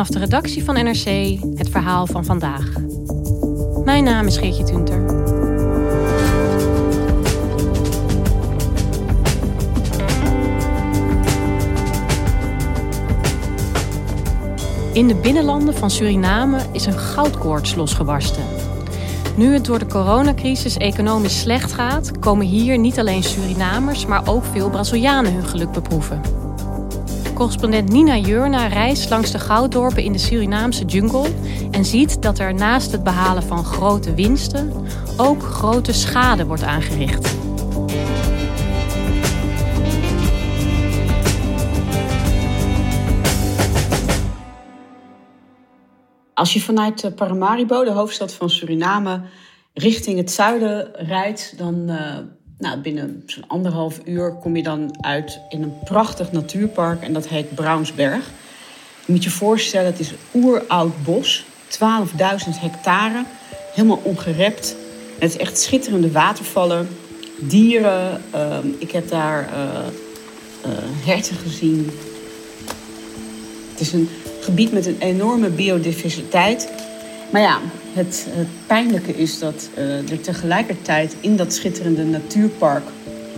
Vanaf 0.00 0.14
de 0.14 0.24
redactie 0.24 0.64
van 0.64 0.74
NRC 0.74 1.38
het 1.54 1.68
verhaal 1.68 2.06
van 2.06 2.24
vandaag. 2.24 2.72
Mijn 3.84 4.04
naam 4.04 4.26
is 4.26 4.36
Geertje 4.36 4.64
Tunter. 4.64 4.98
In 14.92 15.08
de 15.08 15.14
binnenlanden 15.22 15.74
van 15.74 15.90
Suriname 15.90 16.58
is 16.72 16.86
een 16.86 16.98
goudkoorts 16.98 17.74
losgebarsten. 17.74 18.44
Nu 19.36 19.52
het 19.52 19.64
door 19.64 19.78
de 19.78 19.86
coronacrisis 19.86 20.76
economisch 20.76 21.40
slecht 21.40 21.72
gaat, 21.72 22.18
komen 22.18 22.46
hier 22.46 22.78
niet 22.78 22.98
alleen 22.98 23.22
Surinamers, 23.22 24.06
maar 24.06 24.28
ook 24.28 24.44
veel 24.44 24.70
Brazilianen 24.70 25.32
hun 25.32 25.46
geluk 25.46 25.72
beproeven. 25.72 26.39
Correspondent 27.40 27.88
Nina 27.88 28.16
Jurna 28.16 28.66
reist 28.66 29.10
langs 29.10 29.30
de 29.30 29.38
gouddorpen 29.38 30.02
in 30.02 30.12
de 30.12 30.18
Surinaamse 30.18 30.84
jungle 30.84 31.28
en 31.70 31.84
ziet 31.84 32.22
dat 32.22 32.38
er 32.38 32.54
naast 32.54 32.92
het 32.92 33.02
behalen 33.02 33.42
van 33.42 33.64
grote 33.64 34.14
winsten 34.14 34.72
ook 35.16 35.42
grote 35.42 35.92
schade 35.92 36.46
wordt 36.46 36.62
aangericht. 36.62 37.36
Als 46.34 46.52
je 46.52 46.60
vanuit 46.60 47.04
eh, 47.04 47.14
Paramaribo, 47.14 47.84
de 47.84 47.90
hoofdstad 47.90 48.32
van 48.32 48.50
Suriname, 48.50 49.22
richting 49.74 50.18
het 50.18 50.30
zuiden 50.30 50.90
rijdt, 50.94 51.58
dan 51.58 51.90
uh, 51.90 52.16
nou, 52.60 52.78
binnen 52.78 53.22
zo'n 53.26 53.44
anderhalf 53.46 54.00
uur 54.04 54.32
kom 54.32 54.56
je 54.56 54.62
dan 54.62 54.96
uit 55.00 55.40
in 55.48 55.62
een 55.62 55.78
prachtig 55.84 56.32
natuurpark 56.32 57.02
en 57.02 57.12
dat 57.12 57.28
heet 57.28 57.54
Brownsberg. 57.54 58.30
Je 59.06 59.12
moet 59.12 59.24
je 59.24 59.30
voorstellen, 59.30 59.86
het 59.86 60.00
is 60.00 60.12
oeroud 60.34 61.02
bos, 61.04 61.44
12.000 61.68 61.80
hectare, 62.60 63.24
helemaal 63.74 64.00
ongerept. 64.02 64.76
Het 65.18 65.30
is 65.30 65.36
echt 65.36 65.60
schitterende 65.60 66.10
watervallen, 66.10 66.88
dieren. 67.38 68.22
Uh, 68.34 68.58
ik 68.78 68.90
heb 68.90 69.08
daar 69.08 69.48
uh, 69.52 70.72
herten 71.04 71.36
gezien. 71.36 71.90
Het 73.70 73.80
is 73.80 73.92
een 73.92 74.08
gebied 74.40 74.72
met 74.72 74.86
een 74.86 74.98
enorme 74.98 75.48
biodiversiteit. 75.48 76.72
Maar 77.30 77.40
ja, 77.40 77.58
het, 77.92 78.28
pijnlijke 78.66 79.16
is 79.16 79.38
dat 79.38 79.68
uh, 79.78 80.10
er 80.10 80.20
tegelijkertijd 80.20 81.16
in 81.20 81.36
dat 81.36 81.52
schitterende 81.52 82.04
natuurpark 82.04 82.84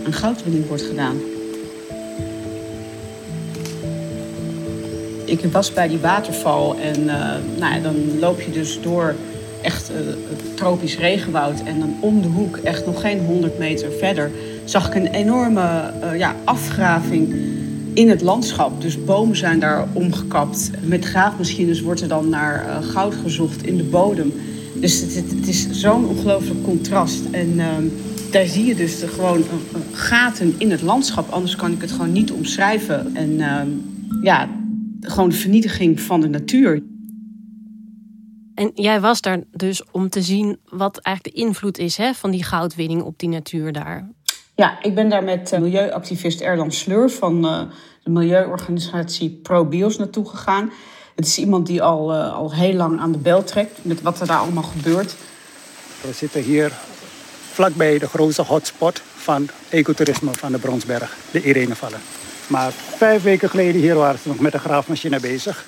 een 0.03 0.13
goudwinning 0.13 0.67
wordt 0.67 0.83
gedaan. 0.83 1.17
Ik 5.25 5.43
was 5.51 5.73
bij 5.73 5.87
die 5.87 5.99
waterval 5.99 6.75
en 6.79 6.99
uh, 6.99 7.15
nou 7.59 7.73
ja, 7.73 7.79
dan 7.79 8.19
loop 8.19 8.41
je 8.41 8.51
dus 8.51 8.81
door 8.81 9.15
echt 9.61 9.87
het 10.29 10.57
tropisch 10.57 10.97
regenwoud. 10.97 11.63
En 11.63 11.79
dan 11.79 11.95
om 11.99 12.21
de 12.21 12.27
hoek, 12.27 12.57
echt 12.57 12.85
nog 12.85 13.01
geen 13.01 13.25
100 13.25 13.57
meter 13.57 13.91
verder, 13.91 14.31
zag 14.63 14.87
ik 14.87 14.95
een 14.95 15.07
enorme 15.07 15.91
ja, 16.17 16.35
afgraving 16.43 17.35
in 17.93 18.09
het 18.09 18.21
landschap. 18.21 18.81
Dus 18.81 19.03
bomen 19.03 19.35
zijn 19.35 19.59
daar 19.59 19.87
omgekapt. 19.93 20.71
Met 20.81 21.05
graafmachines 21.05 21.81
wordt 21.81 22.01
er 22.01 22.07
dan 22.07 22.29
naar 22.29 22.65
uh, 22.65 22.87
goud 22.87 23.15
gezocht 23.15 23.65
in 23.65 23.77
de 23.77 23.83
bodem. 23.83 24.33
Dus 24.73 24.99
het, 24.99 25.47
is 25.47 25.71
zo'n 25.71 26.05
ongelooflijk 26.05 26.63
contrast. 26.63 27.25
En 27.31 27.47
uh, 27.47 27.67
daar 28.31 28.45
zie 28.45 28.65
je 28.65 28.75
dus 28.75 28.99
de, 28.99 29.07
gewoon 29.07 29.39
uh, 29.39 29.45
gaten 29.91 30.55
in 30.57 30.71
het 30.71 30.81
landschap. 30.81 31.29
Anders 31.29 31.55
kan 31.55 31.71
ik 31.71 31.81
het 31.81 31.91
gewoon 31.91 32.11
niet 32.11 32.31
omschrijven. 32.31 33.15
En 33.15 33.39
ehm, 33.39 33.69
ja, 34.21 34.49
gewoon 34.99 35.29
de 35.29 35.35
vernietiging 35.35 35.99
van 35.99 36.21
de 36.21 36.29
natuur. 36.29 36.83
En 38.55 38.71
jij 38.73 39.01
was 39.01 39.21
daar 39.21 39.43
dus 39.51 39.83
om 39.91 40.09
te 40.09 40.21
zien 40.21 40.57
wat 40.69 40.97
eigenlijk 40.97 41.35
de 41.35 41.41
invloed 41.41 41.77
is 41.77 41.97
hè, 41.97 42.13
van 42.13 42.31
die 42.31 42.43
goudwinning 42.43 43.01
op 43.01 43.19
die 43.19 43.29
natuur 43.29 43.71
daar. 43.71 44.09
Ja, 44.55 44.77
ik 44.81 44.95
ben 44.95 45.09
daar 45.09 45.23
met 45.23 45.51
milieuactivist 45.59 46.41
Erlan 46.41 46.71
Sleur 46.71 47.09
van 47.09 47.45
uh, 47.45 47.61
de 48.03 48.09
milieuorganisatie 48.09 49.39
ProBios 49.43 49.97
naartoe 49.97 50.29
gegaan. 50.29 50.71
Het 51.15 51.25
is 51.25 51.37
iemand 51.37 51.67
die 51.67 51.81
al, 51.81 52.13
uh, 52.13 52.33
al 52.33 52.53
heel 52.53 52.73
lang 52.73 52.99
aan 52.99 53.11
de 53.11 53.17
bel 53.17 53.43
trekt 53.43 53.79
met 53.81 54.01
wat 54.01 54.19
er 54.19 54.27
daar 54.27 54.39
allemaal 54.39 54.63
gebeurt. 54.63 55.15
We 56.01 56.13
zitten 56.13 56.41
hier 56.41 56.71
vlakbij 57.51 57.99
de 57.99 58.07
grootste 58.07 58.41
hotspot 58.41 59.01
van 59.15 59.47
ecotourisme 59.69 60.31
van 60.31 60.51
de 60.51 60.57
Bronsberg, 60.57 61.17
de 61.31 61.43
Irenevallen. 61.43 61.99
Maar 62.47 62.71
vijf 62.71 63.23
weken 63.23 63.49
geleden 63.49 63.81
hier 63.81 63.95
waren 63.95 64.19
ze 64.19 64.27
nog 64.27 64.39
met 64.39 64.51
de 64.51 64.59
graafmachine 64.59 65.19
bezig. 65.19 65.65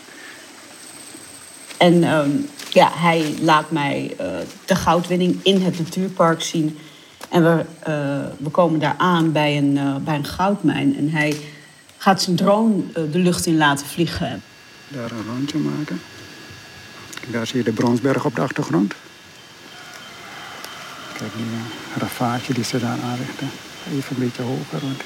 En 1.78 2.04
um, 2.04 2.50
ja, 2.70 2.92
hij 2.94 3.36
laat 3.42 3.72
mij 3.72 4.16
uh, 4.22 4.28
de 4.66 4.76
goudwinning 4.76 5.40
in 5.44 5.62
het 5.62 5.78
natuurpark 5.78 6.42
zien. 6.42 6.78
En 7.30 7.44
we, 7.44 7.66
uh, 7.88 8.44
we 8.44 8.50
komen 8.52 8.80
daar 8.80 8.96
aan 8.98 9.32
bij 9.32 9.58
een, 9.58 9.76
uh, 9.76 9.96
bij 9.96 10.16
een 10.16 10.26
goudmijn. 10.26 10.98
En 10.98 11.10
hij 11.10 11.38
gaat 11.98 12.22
zijn 12.22 12.36
drone 12.36 12.84
de 13.12 13.20
lucht 13.20 13.46
in 13.46 13.58
laten 13.58 13.88
vliegen. 13.88 14.42
Daar 14.88 15.12
een 15.12 15.26
rondje 15.36 15.58
maken. 15.58 16.02
Daar 17.28 17.48
zie 17.48 17.58
je 17.58 17.64
de 17.64 17.72
Bronsberg 17.72 18.26
op 18.26 18.36
de 18.36 18.42
achtergrond. 18.42 18.94
Kijk, 21.18 21.32
die 21.36 21.46
ravage 21.98 22.54
die 22.54 22.64
ze 22.64 22.80
daar 22.80 22.98
aanrichten. 23.04 23.50
Even 23.94 24.16
een 24.16 24.22
beetje 24.24 24.42
hoger. 24.42 24.80
Want... 24.82 25.02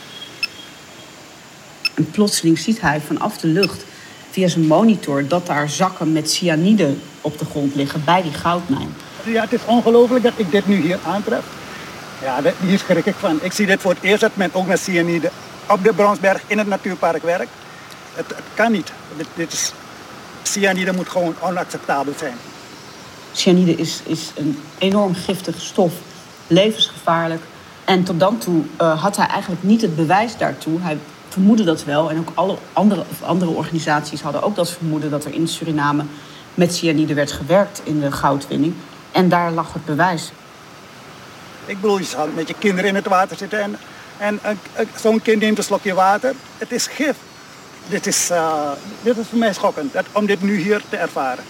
En 1.94 2.12
plotseling 2.12 2.59
ziet 2.59 2.81
hij 2.81 3.01
vanaf 3.01 3.38
de 3.38 3.47
lucht 3.47 3.84
via 4.31 4.47
zijn 4.47 4.68
monitor 4.68 5.28
dat 5.28 5.46
daar 5.46 5.69
zakken 5.69 6.12
met 6.12 6.31
cyanide 6.31 6.94
op 7.22 7.40
de 7.40 7.46
grond 7.46 7.75
liggen 7.75 8.03
bij 8.03 8.22
die 8.22 8.34
goudmijn. 8.34 8.94
Ja, 9.25 9.41
het 9.41 9.53
is 9.53 9.66
ongelooflijk 9.66 10.24
dat 10.24 10.34
ik 10.36 10.51
dit 10.51 10.68
nu 10.68 10.75
hier 10.81 11.00
aantref. 11.06 11.44
Ja, 12.22 12.41
hier 12.59 12.80
schrik 12.80 13.06
ik 13.06 13.16
van. 13.16 13.40
Ik 13.41 13.52
zie 13.52 13.66
dit 13.66 13.81
voor 13.81 13.91
het 13.91 14.03
eerst 14.03 14.22
dat 14.22 14.35
men 14.35 14.50
ook 14.53 14.68
met 14.68 14.80
cyanide 14.80 15.31
op 15.68 15.84
de 15.84 15.94
Bronsberg 15.94 16.41
in 16.47 16.57
het 16.57 16.68
natuurpark 16.68 17.24
werkt. 17.24 17.51
Het, 18.13 18.33
kan 18.54 18.71
niet. 18.71 18.92
Dit, 19.18 19.27
dit 19.33 19.54
is, 19.54 19.74
cyanide 20.44 20.94
moet 20.94 21.10
gewoon 21.10 21.36
onacceptabel 21.39 22.13
zijn. 22.18 22.33
Cyanide 23.31 23.75
is, 23.75 24.01
is 24.06 24.31
een 24.36 24.60
enorm 24.77 25.13
giftige 25.13 25.60
stof, 25.60 25.94
levensgevaarlijk. 26.48 27.42
En 27.86 28.04
tot 28.04 28.19
dan 28.19 28.38
toe 28.38 28.63
uh, 28.81 29.01
had 29.01 29.18
hij 29.18 29.27
eigenlijk 29.27 29.63
niet 29.63 29.81
het 29.81 29.95
bewijs 29.95 30.38
daartoe. 30.38 30.81
Hij 30.81 30.98
vermoedde 31.30 31.63
dat 31.63 31.83
wel. 31.83 32.10
En 32.10 32.18
ook 32.18 32.31
alle 32.33 32.57
andere, 32.74 33.04
andere 33.22 33.51
organisaties 33.51 34.22
hadden 34.22 34.44
ook 34.44 34.56
dat 34.56 34.72
vermoeden 34.72 35.10
dat 35.10 35.25
er 35.25 35.33
in 35.33 35.48
Suriname 35.48 36.04
met 36.54 36.75
cyanide 36.75 37.13
werd 37.13 37.31
gewerkt 37.31 37.81
in 37.83 38.00
de 38.00 38.12
goudwinning. 38.12 38.74
En 39.12 39.30
daar 39.30 39.51
lag 39.51 39.74
het 39.74 39.86
bewijs. 39.86 40.31
Ik 41.69 41.81
bedoel, 41.81 41.98
je 41.98 42.04
zal 42.04 42.27
met 42.36 42.48
je 42.48 42.56
kinderen 42.60 42.89
in 42.89 42.95
het 42.95 43.07
water 43.07 43.38
zitten 43.38 43.60
en, 43.62 43.77
en 44.18 44.39
zo'n 44.95 45.21
kind 45.21 45.42
neemt 45.42 45.57
een 45.57 45.63
slokje 45.63 45.94
water. 45.94 46.33
Het 46.57 46.71
is 46.71 46.88
gif. 46.88 47.16
Dit 47.89 48.07
is, 48.07 48.30
uh, 48.31 48.71
dit 49.01 49.18
is 49.18 49.27
voor 49.27 49.39
mij 49.39 49.54
schokkend 49.54 49.94
dat, 49.94 50.06
om 50.12 50.25
dit 50.25 50.42
nu 50.42 50.56
hier 50.56 50.81
te 50.89 50.98
ervaren. 50.98 51.44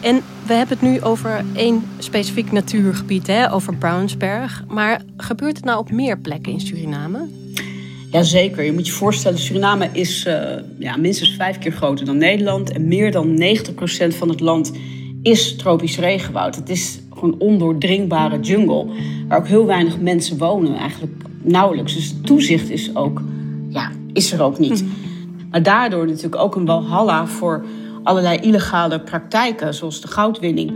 En 0.00 0.22
We 0.46 0.54
hebben 0.54 0.78
het 0.78 0.88
nu 0.88 1.00
over 1.00 1.44
één 1.54 1.84
specifiek 1.98 2.52
natuurgebied, 2.52 3.26
hè, 3.26 3.52
over 3.52 3.76
Brownsberg. 3.76 4.64
Maar 4.68 5.02
gebeurt 5.16 5.56
het 5.56 5.64
nou 5.64 5.78
op 5.78 5.90
meer 5.90 6.18
plekken 6.18 6.52
in 6.52 6.60
Suriname? 6.60 7.28
Jazeker. 8.10 8.64
Je 8.64 8.72
moet 8.72 8.86
je 8.86 8.92
voorstellen, 8.92 9.38
Suriname 9.38 9.88
is 9.92 10.26
uh, 10.26 10.42
ja, 10.78 10.96
minstens 10.96 11.34
vijf 11.36 11.58
keer 11.58 11.72
groter 11.72 12.06
dan 12.06 12.16
Nederland. 12.16 12.72
En 12.72 12.88
meer 12.88 13.12
dan 13.12 13.42
90% 14.12 14.16
van 14.16 14.28
het 14.28 14.40
land 14.40 14.72
is 15.24 15.56
tropisch 15.56 15.98
regenwoud. 15.98 16.56
Het 16.56 16.68
is 16.68 17.00
gewoon 17.12 17.34
ondoordringbare 17.38 18.40
jungle. 18.40 18.86
Waar 19.28 19.38
ook 19.38 19.46
heel 19.46 19.66
weinig 19.66 20.00
mensen 20.00 20.38
wonen, 20.38 20.74
eigenlijk 20.74 21.22
nauwelijks. 21.42 21.94
Dus 21.94 22.14
toezicht 22.22 22.70
is, 22.70 22.96
ook, 22.96 23.22
ja, 23.68 23.90
is 24.12 24.32
er 24.32 24.42
ook 24.42 24.58
niet. 24.58 24.82
Mhm. 24.82 24.90
Maar 25.50 25.62
daardoor 25.62 26.06
natuurlijk 26.06 26.42
ook 26.42 26.56
een 26.56 26.64
walhalla 26.64 27.26
voor 27.26 27.64
allerlei 28.02 28.38
illegale 28.38 29.00
praktijken, 29.00 29.74
zoals 29.74 30.00
de 30.00 30.08
goudwinning. 30.08 30.72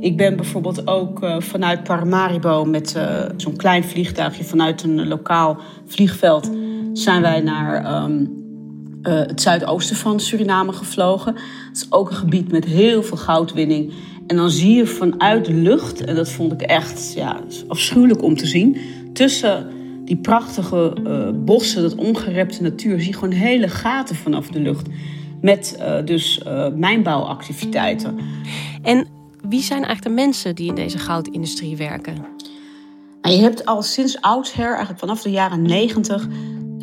Ik 0.00 0.16
ben 0.16 0.36
bijvoorbeeld 0.36 0.86
ook 0.86 1.22
uh, 1.22 1.40
vanuit 1.40 1.84
Paramaribo 1.84 2.64
met 2.64 2.94
uh, 2.96 3.18
zo'n 3.36 3.56
klein 3.56 3.84
vliegtuigje 3.84 4.44
vanuit 4.44 4.82
een 4.82 5.08
lokaal 5.08 5.58
vliegveld 5.86 6.50
zijn 6.92 7.22
wij 7.22 7.40
naar 7.40 8.02
um, 8.04 8.43
uh, 9.08 9.14
het 9.14 9.40
zuidoosten 9.40 9.96
van 9.96 10.20
Suriname 10.20 10.72
gevlogen. 10.72 11.34
Het 11.68 11.76
is 11.76 11.86
ook 11.88 12.10
een 12.10 12.16
gebied 12.16 12.52
met 12.52 12.64
heel 12.64 13.02
veel 13.02 13.16
goudwinning. 13.16 13.92
En 14.26 14.36
dan 14.36 14.50
zie 14.50 14.74
je 14.74 14.86
vanuit 14.86 15.44
de 15.44 15.52
lucht, 15.52 16.04
en 16.04 16.14
dat 16.14 16.30
vond 16.30 16.52
ik 16.52 16.62
echt 16.62 17.12
ja, 17.14 17.40
afschuwelijk 17.68 18.22
om 18.22 18.36
te 18.36 18.46
zien, 18.46 18.76
tussen 19.12 19.70
die 20.04 20.16
prachtige 20.16 20.96
uh, 21.06 21.44
bossen, 21.44 21.82
dat 21.82 21.94
ongerepte 21.94 22.62
natuur, 22.62 22.98
zie 22.98 23.08
je 23.08 23.14
gewoon 23.14 23.34
hele 23.34 23.68
gaten 23.68 24.16
vanaf 24.16 24.46
de 24.46 24.60
lucht. 24.60 24.86
Met 25.40 25.76
uh, 25.78 25.96
dus 26.04 26.42
mijnbouwactiviteiten. 26.74 28.18
En 28.82 29.06
wie 29.48 29.62
zijn 29.62 29.84
eigenlijk 29.84 30.16
de 30.16 30.22
mensen 30.22 30.54
die 30.54 30.68
in 30.68 30.74
deze 30.74 30.98
goudindustrie 30.98 31.76
werken? 31.76 32.14
Nou, 33.22 33.36
je 33.36 33.42
hebt 33.42 33.66
al 33.66 33.82
sinds 33.82 34.20
oudsher, 34.20 34.68
eigenlijk 34.68 34.98
vanaf 34.98 35.22
de 35.22 35.30
jaren 35.30 35.62
negentig, 35.62 36.26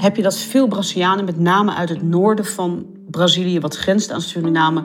heb 0.02 0.16
je 0.16 0.22
dat 0.22 0.38
veel 0.38 0.68
Brazilianen, 0.68 1.26
met 1.26 1.40
name 1.40 1.74
uit 1.74 1.90
het 1.90 2.02
noorden 2.02 2.46
van 2.46 2.86
Brazilië, 3.10 3.60
wat 3.60 3.78
grenst 3.78 4.12
aan 4.12 4.22
Suriname, 4.22 4.84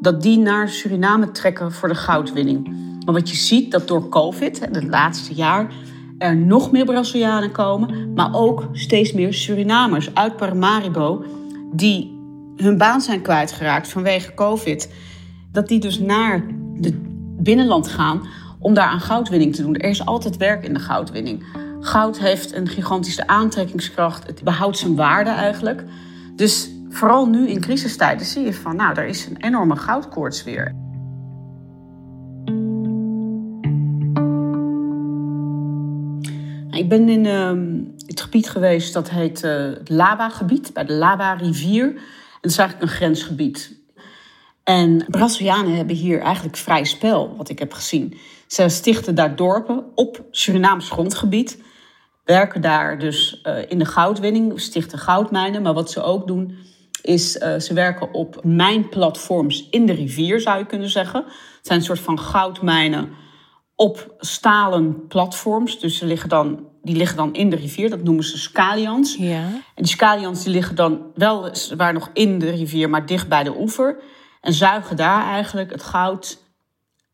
dat 0.00 0.22
die 0.22 0.38
naar 0.38 0.68
Suriname 0.68 1.30
trekken 1.30 1.72
voor 1.72 1.88
de 1.88 1.94
goudwinning. 1.94 2.66
Maar 3.04 3.14
wat 3.14 3.30
je 3.30 3.36
ziet, 3.36 3.70
dat 3.70 3.88
door 3.88 4.08
COVID, 4.08 4.60
het 4.60 4.84
laatste 4.84 5.34
jaar, 5.34 5.72
er 6.18 6.36
nog 6.36 6.72
meer 6.72 6.84
Brazilianen 6.84 7.52
komen, 7.52 8.12
maar 8.14 8.34
ook 8.34 8.68
steeds 8.72 9.12
meer 9.12 9.34
Surinamers 9.34 10.14
uit 10.14 10.36
Paramaribo, 10.36 11.24
die 11.72 12.20
hun 12.56 12.78
baan 12.78 13.00
zijn 13.00 13.22
kwijtgeraakt 13.22 13.88
vanwege 13.88 14.34
COVID, 14.34 14.92
dat 15.52 15.68
die 15.68 15.80
dus 15.80 15.98
naar 15.98 16.46
het 16.80 16.94
binnenland 17.42 17.88
gaan 17.88 18.26
om 18.58 18.74
daar 18.74 18.88
aan 18.88 19.00
goudwinning 19.00 19.54
te 19.54 19.62
doen. 19.62 19.76
Er 19.76 19.90
is 19.90 20.04
altijd 20.04 20.36
werk 20.36 20.64
in 20.64 20.74
de 20.74 20.80
goudwinning. 20.80 21.44
Goud 21.84 22.18
heeft 22.18 22.54
een 22.54 22.68
gigantische 22.68 23.26
aantrekkingskracht. 23.26 24.26
Het 24.26 24.42
behoudt 24.42 24.78
zijn 24.78 24.96
waarde 24.96 25.30
eigenlijk. 25.30 25.84
Dus 26.36 26.70
vooral 26.88 27.26
nu 27.26 27.48
in 27.48 27.60
crisistijden 27.60 28.26
zie 28.26 28.44
je 28.44 28.54
van, 28.54 28.76
nou, 28.76 28.98
er 28.98 29.06
is 29.06 29.26
een 29.26 29.36
enorme 29.36 29.76
goudkoorts 29.76 30.44
weer. 30.44 30.74
Ik 36.70 36.88
ben 36.88 37.08
in 37.08 37.24
uh, 37.24 37.82
het 38.06 38.20
gebied 38.20 38.50
geweest 38.50 38.92
dat 38.92 39.10
heet 39.10 39.44
uh, 39.44 39.52
het 39.52 39.88
Laba-gebied, 39.88 40.72
bij 40.72 40.84
de 40.84 40.92
Laba-rivier. 40.92 41.86
En 41.86 41.98
dat 42.40 42.50
is 42.50 42.58
eigenlijk 42.58 42.90
een 42.90 42.96
grensgebied. 42.96 43.80
En 44.64 45.04
Brazilianen 45.08 45.76
hebben 45.76 45.96
hier 45.96 46.20
eigenlijk 46.20 46.56
vrij 46.56 46.84
spel, 46.84 47.36
wat 47.36 47.48
ik 47.48 47.58
heb 47.58 47.72
gezien. 47.72 48.18
Ze 48.46 48.68
stichten 48.68 49.14
daar 49.14 49.36
dorpen 49.36 49.84
op 49.94 50.24
Surinaams 50.30 50.90
grondgebied 50.90 51.58
werken 52.24 52.60
daar 52.60 52.98
dus 52.98 53.42
uh, 53.46 53.70
in 53.70 53.78
de 53.78 53.84
goudwinning, 53.84 54.60
stichten 54.60 54.98
goudmijnen. 54.98 55.62
Maar 55.62 55.74
wat 55.74 55.90
ze 55.90 56.02
ook 56.02 56.26
doen, 56.26 56.56
is 57.02 57.36
uh, 57.36 57.58
ze 57.58 57.74
werken 57.74 58.14
op 58.14 58.40
mijnplatforms 58.44 59.68
in 59.70 59.86
de 59.86 59.92
rivier, 59.92 60.40
zou 60.40 60.58
je 60.58 60.66
kunnen 60.66 60.88
zeggen. 60.88 61.24
Het 61.24 61.66
zijn 61.66 61.78
een 61.78 61.84
soort 61.84 62.00
van 62.00 62.18
goudmijnen 62.18 63.08
op 63.74 64.14
stalen 64.18 65.06
platforms. 65.06 65.80
Dus 65.80 65.98
ze 65.98 66.06
liggen 66.06 66.28
dan, 66.28 66.68
die 66.82 66.96
liggen 66.96 67.16
dan 67.16 67.34
in 67.34 67.50
de 67.50 67.56
rivier, 67.56 67.90
dat 67.90 68.02
noemen 68.02 68.24
ze 68.24 68.38
scalians. 68.38 69.16
Ja. 69.16 69.42
En 69.74 69.82
die 69.82 69.86
scalians 69.86 70.42
die 70.42 70.52
liggen 70.52 70.76
dan 70.76 71.00
wel 71.14 71.50
waar 71.76 71.92
nog 71.92 72.10
in 72.12 72.38
de 72.38 72.50
rivier, 72.50 72.90
maar 72.90 73.06
dicht 73.06 73.28
bij 73.28 73.42
de 73.42 73.58
oever. 73.58 73.96
En 74.40 74.52
zuigen 74.52 74.96
daar 74.96 75.24
eigenlijk 75.24 75.70
het 75.70 75.82
goud 75.82 76.41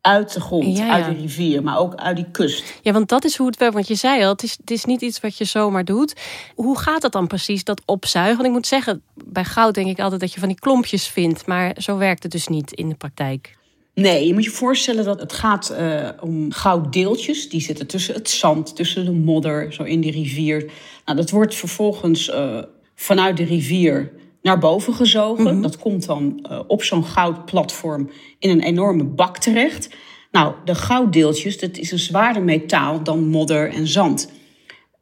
uit 0.09 0.33
de 0.33 0.41
grond, 0.41 0.79
uit 0.79 1.05
de 1.05 1.21
rivier, 1.21 1.63
maar 1.63 1.77
ook 1.77 1.95
uit 1.95 2.15
die 2.15 2.31
kust. 2.31 2.79
Ja, 2.81 2.91
want 2.91 3.09
dat 3.09 3.23
is 3.25 3.37
hoe 3.37 3.47
het 3.47 3.57
werkt. 3.57 3.73
Want 3.73 3.87
je 3.87 3.95
zei 3.95 4.23
al, 4.23 4.29
het 4.29 4.43
is, 4.43 4.57
het 4.59 4.71
is 4.71 4.85
niet 4.85 5.01
iets 5.01 5.19
wat 5.19 5.37
je 5.37 5.45
zomaar 5.45 5.85
doet. 5.85 6.13
Hoe 6.55 6.79
gaat 6.79 7.01
dat 7.01 7.11
dan 7.11 7.27
precies, 7.27 7.63
dat 7.63 7.81
opzuigen? 7.85 8.35
Want 8.35 8.47
ik 8.47 8.53
moet 8.53 8.67
zeggen, 8.67 9.01
bij 9.25 9.43
goud 9.43 9.73
denk 9.73 9.87
ik 9.87 9.99
altijd 9.99 10.21
dat 10.21 10.33
je 10.33 10.39
van 10.39 10.47
die 10.47 10.59
klompjes 10.59 11.07
vindt. 11.07 11.45
Maar 11.45 11.75
zo 11.77 11.97
werkt 11.97 12.23
het 12.23 12.31
dus 12.31 12.47
niet 12.47 12.71
in 12.71 12.89
de 12.89 12.95
praktijk. 12.95 13.57
Nee, 13.93 14.27
je 14.27 14.33
moet 14.33 14.43
je 14.43 14.49
voorstellen 14.49 15.03
dat 15.03 15.19
het 15.19 15.33
gaat 15.33 15.75
uh, 15.79 16.09
om 16.19 16.51
gouddeeltjes. 16.51 17.49
Die 17.49 17.61
zitten 17.61 17.87
tussen 17.87 18.13
het 18.13 18.29
zand, 18.29 18.75
tussen 18.75 19.05
de 19.05 19.11
modder, 19.11 19.73
zo 19.73 19.83
in 19.83 20.01
die 20.01 20.11
rivier. 20.11 20.71
Nou, 21.05 21.17
dat 21.17 21.29
wordt 21.29 21.55
vervolgens 21.55 22.29
uh, 22.29 22.61
vanuit 22.95 23.37
de 23.37 23.43
rivier 23.43 24.11
naar 24.41 24.59
boven 24.59 24.93
gezogen. 24.93 25.53
Mhm. 25.53 25.61
Dat 25.61 25.77
komt 25.77 26.05
dan 26.05 26.47
uh, 26.51 26.59
op 26.67 26.83
zo'n 26.83 27.05
goudplatform 27.05 28.09
in 28.39 28.49
een 28.49 28.61
enorme 28.61 29.03
bak 29.03 29.37
terecht. 29.37 29.89
Nou, 30.31 30.53
de 30.65 30.75
gouddeeltjes, 30.75 31.59
dat 31.59 31.77
is 31.77 31.91
een 31.91 31.99
zwaarder 31.99 32.43
metaal 32.43 33.03
dan 33.03 33.27
modder 33.27 33.73
en 33.73 33.87
zand. 33.87 34.31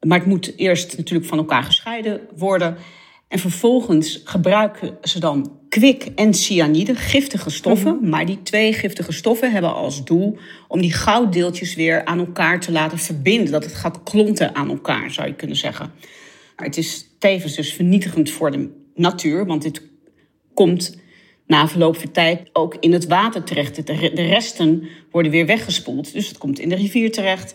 Maar 0.00 0.18
het 0.18 0.28
moet 0.28 0.52
eerst 0.56 0.96
natuurlijk 0.96 1.28
van 1.28 1.38
elkaar 1.38 1.62
gescheiden 1.62 2.20
worden. 2.36 2.76
En 3.28 3.38
vervolgens 3.38 4.20
gebruiken 4.24 4.98
ze 5.02 5.20
dan 5.20 5.58
kwik 5.68 6.08
en 6.14 6.34
cyanide, 6.34 6.94
giftige 6.94 7.50
stoffen. 7.50 7.96
Mhm. 7.96 8.08
Maar 8.08 8.26
die 8.26 8.42
twee 8.42 8.72
giftige 8.72 9.12
stoffen 9.12 9.52
hebben 9.52 9.74
als 9.74 10.04
doel 10.04 10.38
om 10.68 10.80
die 10.80 10.92
gouddeeltjes 10.92 11.74
weer 11.74 12.04
aan 12.04 12.18
elkaar 12.18 12.60
te 12.60 12.72
laten 12.72 12.98
verbinden. 12.98 13.52
Dat 13.52 13.64
het 13.64 13.74
gaat 13.74 14.02
klonten 14.02 14.54
aan 14.54 14.68
elkaar, 14.68 15.10
zou 15.10 15.28
je 15.28 15.34
kunnen 15.34 15.56
zeggen. 15.56 15.92
Maar 16.56 16.66
het 16.66 16.76
is 16.76 17.06
tevens 17.18 17.54
dus 17.54 17.72
vernietigend 17.72 18.30
voor 18.30 18.50
de 18.50 18.77
natuur, 18.98 19.46
want 19.46 19.62
dit 19.62 19.82
komt 20.54 20.98
na 21.46 21.68
verloop 21.68 21.96
van 21.96 22.10
tijd 22.10 22.50
ook 22.52 22.76
in 22.80 22.92
het 22.92 23.06
water 23.06 23.44
terecht. 23.44 23.86
De 23.86 24.26
resten 24.26 24.88
worden 25.10 25.32
weer 25.32 25.46
weggespoeld, 25.46 26.12
dus 26.12 26.28
het 26.28 26.38
komt 26.38 26.58
in 26.58 26.68
de 26.68 26.74
rivier 26.74 27.12
terecht. 27.12 27.54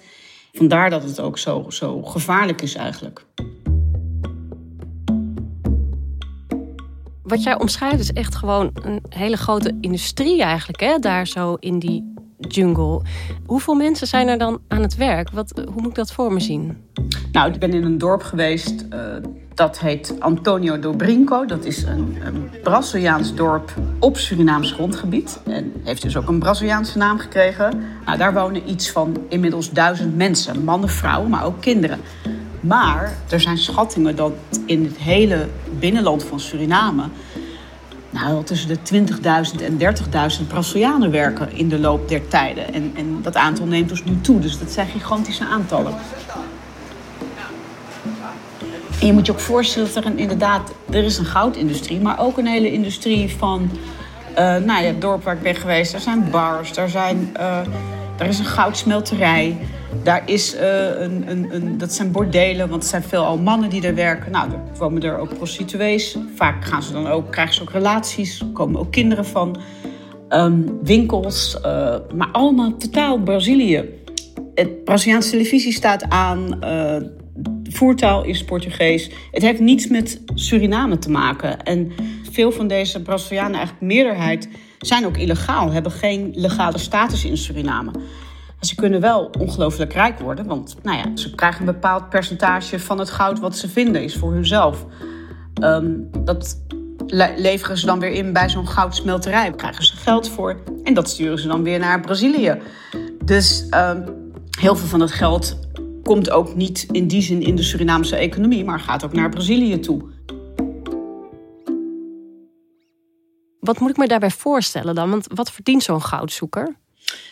Vandaar 0.54 0.90
dat 0.90 1.04
het 1.04 1.20
ook 1.20 1.38
zo, 1.38 1.66
zo 1.70 2.02
gevaarlijk 2.02 2.62
is 2.62 2.76
eigenlijk. 2.76 3.26
Wat 7.24 7.44
jij 7.44 7.60
omschrijft 7.60 8.00
is 8.00 8.14
echt 8.14 8.36
gewoon 8.36 8.72
een 8.74 9.04
hele 9.10 9.38
grote 9.38 9.78
industrie 9.82 10.42
eigenlijk, 10.42 10.80
hè? 10.80 10.98
daar 11.00 11.28
zo 11.28 11.56
in 11.60 11.80
die 11.80 12.14
jungle. 12.38 13.02
Hoeveel 13.46 13.74
mensen 13.74 14.08
zijn 14.08 14.28
er 14.28 14.38
dan 14.38 14.62
aan 14.68 14.82
het 14.82 14.96
werk? 14.96 15.32
Wat, 15.32 15.62
hoe 15.66 15.82
moet 15.82 15.90
ik 15.90 15.96
dat 15.96 16.12
voor 16.12 16.34
me 16.34 16.40
zien? 16.40 16.78
Nou, 17.32 17.54
ik 17.54 17.60
ben 17.60 17.74
in 17.74 17.84
een 17.84 17.98
dorp 17.98 18.22
geweest. 18.22 18.86
Uh, 18.94 19.16
dat 19.56 19.80
heet 19.80 20.14
Antonio 20.20 20.80
do 20.80 20.92
Brinco. 20.92 21.46
Dat 21.46 21.66
is 21.66 21.84
een, 21.84 22.18
een 22.24 22.50
Braziliaans 22.64 23.36
dorp 23.36 23.74
op 24.00 24.18
Surinaams 24.18 24.72
grondgebied. 24.72 25.40
En 25.46 25.74
heeft 25.84 26.02
dus 26.02 26.18
ook 26.18 26.28
een 26.28 26.40
Braziliaanse 26.40 26.98
naam 26.98 27.20
gekregen. 27.20 27.84
Nou, 28.06 28.18
daar 28.18 28.34
wonen 28.34 28.70
iets 28.70 28.92
van 28.92 29.18
inmiddels 29.30 29.72
duizend 29.72 30.16
mensen. 30.16 30.64
Mannen, 30.64 30.90
vrouwen, 30.90 31.30
maar 31.30 31.46
ook 31.46 31.62
kinderen. 31.62 32.00
Maar 32.60 33.14
er 33.30 33.40
zijn 33.40 33.58
schattingen 33.58 34.16
dat 34.16 34.32
in 34.66 34.84
het 34.84 34.98
hele 34.98 35.48
binnenland 35.80 36.24
van 36.24 36.40
Suriname... 36.40 37.04
Nou, 38.10 38.44
tussen 38.44 38.68
de 38.68 39.06
20.000 39.58 39.64
en 39.64 39.80
30.000 40.42 40.48
Brazilianen 40.48 41.12
werken 41.12 41.52
in 41.52 41.70
de 41.70 41.80
loop 41.80 42.10
der 42.10 42.28
tijden. 42.28 42.74
En, 42.74 42.92
en 42.96 43.22
dat 43.22 43.36
aantal 43.36 43.66
neemt 43.66 43.90
dus 43.90 44.04
nu 44.04 44.22
toe. 44.22 44.40
Dus 44.40 44.60
dat 44.60 44.72
zijn 44.72 44.88
gigantische 44.88 45.46
aantallen. 45.46 45.94
Je 49.06 49.14
moet 49.14 49.26
je 49.26 49.32
ook 49.32 49.40
voorstellen 49.40 49.94
dat 49.94 50.06
er 50.06 50.18
inderdaad, 50.18 50.74
er 50.90 51.04
is 51.04 51.18
een 51.18 51.26
goudindustrie, 51.26 52.00
maar 52.00 52.20
ook 52.20 52.38
een 52.38 52.46
hele 52.46 52.72
industrie 52.72 53.36
van, 53.36 53.70
uh, 54.32 54.38
nou 54.38 54.66
ja, 54.66 54.82
het 54.82 55.02
dorp 55.02 55.24
waar 55.24 55.36
ik 55.36 55.42
ben 55.42 55.56
geweest, 55.56 55.94
er 55.94 56.00
zijn 56.00 56.28
bars, 56.32 56.78
er, 56.78 56.90
zijn, 56.90 57.34
uh, 57.38 57.58
er 58.18 58.28
is 58.28 58.40
een 58.40 58.46
goudsmelterij, 58.46 59.58
daar 60.04 60.22
is 60.26 60.56
uh, 60.56 60.62
een, 61.00 61.24
een, 61.30 61.48
een, 61.56 61.78
dat 61.78 61.94
zijn 61.94 62.12
bordelen, 62.12 62.70
want 62.70 62.84
er 62.84 62.90
zijn 62.90 63.04
veelal 63.04 63.38
mannen 63.38 63.70
die 63.70 63.82
daar 63.82 63.96
werken. 63.96 64.32
Nou, 64.32 64.52
er 64.52 64.60
komen 64.78 65.02
er 65.02 65.18
ook 65.18 65.38
prostituees. 65.38 66.18
Vaak 66.36 66.66
gaan 66.66 66.84
ze 66.84 66.94
dan 66.94 67.08
ook, 67.08 67.32
krijgen 67.32 67.56
ze 67.56 67.62
ook 67.62 67.72
relaties, 67.72 68.44
komen 68.54 68.80
ook 68.80 68.92
kinderen 68.92 69.26
van. 69.26 69.58
Um, 70.30 70.80
winkels, 70.84 71.58
maar 72.16 72.30
allemaal 72.32 72.78
totaal 72.78 73.18
Brazilië. 73.18 73.90
Het 74.56 74.84
Braziliaanse 74.84 75.30
televisie 75.30 75.72
staat 75.72 76.10
aan 76.10 76.60
voertaal 77.74 78.26
is 78.26 78.44
Portugees. 78.44 79.10
Het 79.32 79.42
heeft 79.42 79.60
niets 79.60 79.88
met 79.88 80.22
Suriname 80.34 80.98
te 80.98 81.10
maken. 81.10 81.64
En 81.64 81.92
veel 82.32 82.52
van 82.52 82.68
deze 82.68 83.02
Brazilianen, 83.02 83.56
eigenlijk 83.56 83.86
meerderheid, 83.86 84.50
zijn 84.80 85.06
ook 85.06 85.18
illegaal, 85.18 85.72
hebben 85.72 85.92
geen 85.92 86.32
legale 86.36 86.78
status 86.78 87.26
in 87.26 87.38
Suriname. 87.38 87.92
Ze 88.60 88.76
kunnen 88.76 89.02
wel 89.02 89.32
ongelooflijk 89.40 89.94
rijk 89.94 90.20
worden, 90.20 90.46
want 90.46 90.76
nou 90.84 90.98
ja, 90.98 91.04
ze 91.16 91.36
krijgen 91.36 91.60
een 91.60 91.74
bepaald 91.74 92.10
percentage 92.10 92.80
van 92.80 93.00
het 93.00 93.10
goud 93.10 93.40
wat 93.40 93.58
ze 93.58 93.70
vinden, 93.70 94.04
is 94.04 94.16
voor 94.16 94.34
hunzelf. 94.34 94.86
Um, 95.64 96.10
dat 96.24 96.62
leveren 97.36 97.78
ze 97.78 97.86
dan 97.86 98.00
weer 98.00 98.12
in 98.12 98.34
bij 98.34 98.50
zo'n 98.50 98.68
goudsmelterij. 98.68 99.44
Daar 99.44 99.56
krijgen 99.56 99.84
ze 99.84 99.96
geld 99.96 100.30
voor 100.30 100.60
en 100.84 100.94
dat 100.94 101.10
sturen 101.10 101.40
ze 101.40 101.48
dan 101.48 101.64
weer 101.64 101.80
naar 101.80 102.00
Brazilië. 102.00 102.58
Dus 103.26 103.68
um, 103.72 104.04
heel 104.60 104.76
veel 104.76 104.88
van 104.88 105.00
dat 105.00 105.12
geld 105.12 105.58
komt 106.04 106.30
ook 106.30 106.56
niet 106.56 106.88
in 106.92 107.08
die 107.08 107.22
zin 107.22 107.42
in 107.42 107.56
de 107.56 107.64
Surinaamse 107.64 108.16
economie, 108.16 108.64
maar 108.64 108.80
gaat 108.80 109.06
ook 109.06 109.14
naar 109.14 109.30
Brazilië 109.30 109.80
toe. 109.80 110.02
Wat 113.60 113.80
moet 113.80 113.90
ik 113.90 113.98
me 113.98 114.08
daarbij 114.08 114.32
voorstellen 114.32 114.96
dan? 114.96 115.10
Want 115.10 115.28
wat 115.34 115.52
verdient 115.52 115.84
zo'n 115.84 116.02
goudzoeker? 116.02 116.76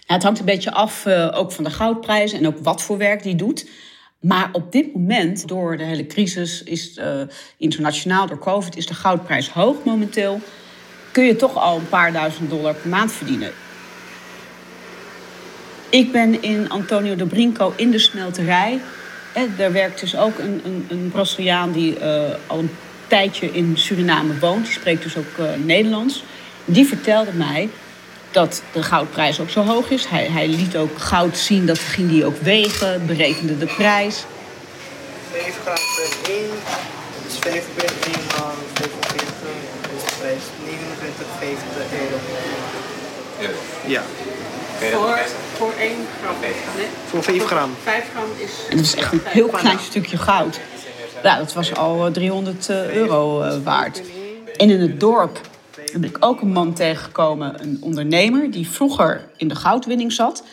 het 0.06 0.24
hangt 0.24 0.40
een 0.40 0.46
beetje 0.46 0.72
af 0.72 1.06
uh, 1.06 1.32
ook 1.34 1.52
van 1.52 1.64
de 1.64 1.70
goudprijzen 1.70 2.40
en 2.40 2.48
ook 2.48 2.58
wat 2.58 2.82
voor 2.82 2.98
werk 2.98 3.24
die 3.24 3.36
doet. 3.36 3.70
Maar 4.20 4.50
op 4.52 4.72
dit 4.72 4.94
moment, 4.94 5.48
door 5.48 5.78
de 5.78 5.84
hele 5.84 6.06
crisis, 6.06 6.64
is 6.64 6.98
uh, 6.98 7.22
internationaal 7.58 8.28
door 8.28 8.40
COVID, 8.40 8.78
is 8.78 8.88
de 8.88 8.94
goudprijs 8.94 9.50
hoog 9.50 9.84
momenteel. 9.86 10.40
Kun 11.12 11.24
je 11.24 11.36
toch 11.36 11.58
al 11.58 11.78
een 11.78 11.90
paar 11.90 12.14
duizend 12.14 12.50
dollar 12.50 12.76
per 12.76 12.90
maand 12.90 13.12
verdienen. 13.12 13.52
Ik 15.92 16.12
ben 16.12 16.42
in 16.42 16.70
Antonio 16.70 17.16
de 17.16 17.26
Brinco 17.26 17.74
in 17.76 17.92
de 17.92 18.00
smelterij. 18.00 18.82
En 19.34 19.54
daar 19.58 19.72
werkt 19.72 20.00
dus 20.00 20.18
ook 20.18 20.40
een, 20.40 20.62
een, 20.66 20.86
een 20.90 21.10
Braziliaan 21.12 21.72
die 21.72 22.00
uh, 22.00 22.24
al 22.48 22.60
een 22.60 22.70
tijdje 23.08 23.52
in 23.52 23.78
Suriname 23.78 24.40
woont. 24.40 24.66
Die 24.66 24.74
spreekt 24.74 25.04
dus 25.04 25.18
ook 25.18 25.38
uh, 25.40 25.46
Nederlands. 25.64 26.24
Die 26.66 26.86
vertelde 26.86 27.32
mij 27.34 27.70
dat 28.32 28.64
de 28.74 28.84
goudprijs 28.84 29.40
ook 29.40 29.50
zo 29.50 29.66
hoog 29.66 29.90
is. 29.90 30.06
Hij, 30.06 30.26
hij 30.26 30.48
liet 30.48 30.78
ook 30.78 31.00
goud 31.00 31.38
zien, 31.38 31.66
dat 31.66 31.80
ging 31.80 32.12
hij 32.12 32.26
ook 32.26 32.38
wegen, 32.38 33.06
berekende 33.06 33.58
de 33.58 33.66
prijs. 33.66 34.26
7 35.34 35.52
gram 35.52 35.76
per 35.96 36.34
1, 36.34 36.44
dus 37.28 37.38
5 37.40 37.64
per 37.76 37.92
1 38.06 38.14
maal 38.38 38.54
45, 38.74 39.26
is 39.96 40.04
de 40.04 40.16
prijs 40.20 40.44
29,50 41.42 42.00
euro. 42.02 42.18
Ja. 43.40 43.50
ja. 43.88 44.04
Voor, 44.92 45.20
voor 45.62 45.74
1 45.80 45.96
gram? 46.22 46.36
Nee. 46.42 46.86
Voor 47.06 47.24
5 47.24 47.46
gram. 47.46 47.72
5 47.82 48.10
gram 48.10 48.24
is... 48.38 48.52
En 48.70 48.76
dat 48.78 48.86
is 48.86 48.96
echt 48.96 49.12
een 49.12 49.22
heel 49.24 49.48
klein 49.48 49.80
stukje 49.80 50.18
goud. 50.18 50.60
Ja, 51.24 51.38
dat 51.38 51.54
was 51.54 51.76
al 51.76 52.12
300 52.12 52.70
eh, 52.70 52.96
euro 52.96 53.44
uh, 53.44 53.64
waard. 53.64 54.02
En 54.58 54.70
in 54.70 54.80
het 54.80 55.00
dorp 55.00 55.42
ben 55.92 56.04
ik 56.04 56.18
ook 56.20 56.42
een 56.42 56.52
man 56.52 56.74
tegengekomen, 56.74 57.62
een 57.62 57.78
ondernemer, 57.82 58.52
die 58.52 58.70
vroeger 58.70 59.30
in 59.38 59.48
de 59.48 59.56
goudwinning 59.56 60.12
zat. 60.12 60.44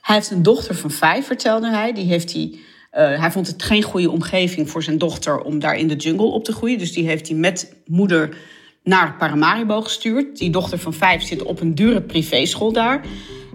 Hij 0.00 0.14
heeft 0.14 0.30
een 0.30 0.42
dochter 0.42 0.74
van 0.74 0.90
vijf, 0.90 1.26
vertelde 1.26 1.70
hij. 1.70 1.92
Die 1.92 2.06
heeft 2.06 2.32
hij, 2.32 2.50
uh, 2.52 3.20
hij 3.20 3.30
vond 3.30 3.46
het 3.46 3.62
geen 3.62 3.82
goede 3.82 4.10
omgeving 4.10 4.70
voor 4.70 4.82
zijn 4.82 4.98
dochter 4.98 5.40
om 5.40 5.58
daar 5.58 5.76
in 5.76 5.88
de 5.88 5.96
jungle 5.96 6.26
op 6.26 6.44
te 6.44 6.52
groeien. 6.52 6.78
Dus 6.78 6.92
die 6.92 7.06
heeft 7.06 7.28
hij 7.28 7.36
met 7.36 7.74
moeder 7.86 8.36
naar 8.82 9.14
Paramaribo 9.18 9.80
gestuurd. 9.80 10.38
Die 10.38 10.50
dochter 10.50 10.78
van 10.78 10.92
vijf 10.92 11.22
zit 11.22 11.42
op 11.42 11.60
een 11.60 11.74
dure 11.74 12.00
privéschool 12.00 12.72
daar. 12.72 13.04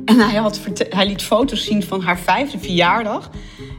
En 0.05 0.19
hij, 0.19 0.39
had, 0.39 0.59
hij 0.89 1.07
liet 1.07 1.21
foto's 1.21 1.63
zien 1.63 1.83
van 1.83 2.01
haar 2.01 2.19
vijfde 2.19 2.59
verjaardag. 2.59 3.29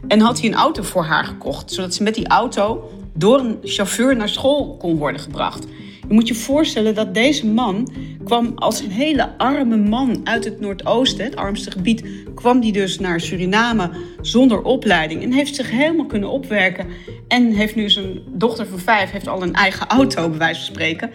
En 0.08 0.20
had 0.20 0.40
hij 0.40 0.48
een 0.48 0.54
auto 0.54 0.82
voor 0.82 1.04
haar 1.04 1.24
gekocht, 1.24 1.72
zodat 1.72 1.94
ze 1.94 2.02
met 2.02 2.14
die 2.14 2.28
auto 2.28 2.90
door 3.14 3.38
een 3.38 3.58
chauffeur 3.62 4.16
naar 4.16 4.28
school 4.28 4.76
kon 4.76 4.96
worden 4.96 5.20
gebracht. 5.20 5.66
Je 6.08 6.14
moet 6.14 6.28
je 6.28 6.34
voorstellen 6.34 6.94
dat 6.94 7.14
deze 7.14 7.46
man 7.46 7.88
kwam 8.24 8.52
als 8.54 8.80
een 8.80 8.90
hele 8.90 9.38
arme 9.38 9.76
man 9.76 10.20
uit 10.24 10.44
het 10.44 10.60
Noordoosten, 10.60 11.24
het 11.24 11.36
armste 11.36 11.70
gebied, 11.70 12.04
kwam 12.34 12.60
die 12.60 12.72
dus 12.72 12.98
naar 12.98 13.20
Suriname 13.20 13.90
zonder 14.20 14.62
opleiding 14.62 15.22
en 15.22 15.32
heeft 15.32 15.54
zich 15.54 15.70
helemaal 15.70 16.06
kunnen 16.06 16.30
opwerken. 16.30 16.86
En 17.28 17.52
heeft 17.52 17.74
nu 17.74 17.90
zijn 17.90 18.20
dochter 18.28 18.66
van 18.66 18.78
vijf, 18.78 19.10
heeft 19.10 19.28
al 19.28 19.42
een 19.42 19.54
eigen 19.54 19.86
auto, 19.86 20.28
bij 20.28 20.38
wijze 20.38 20.60
van 20.60 20.74
spreken. 20.74 21.10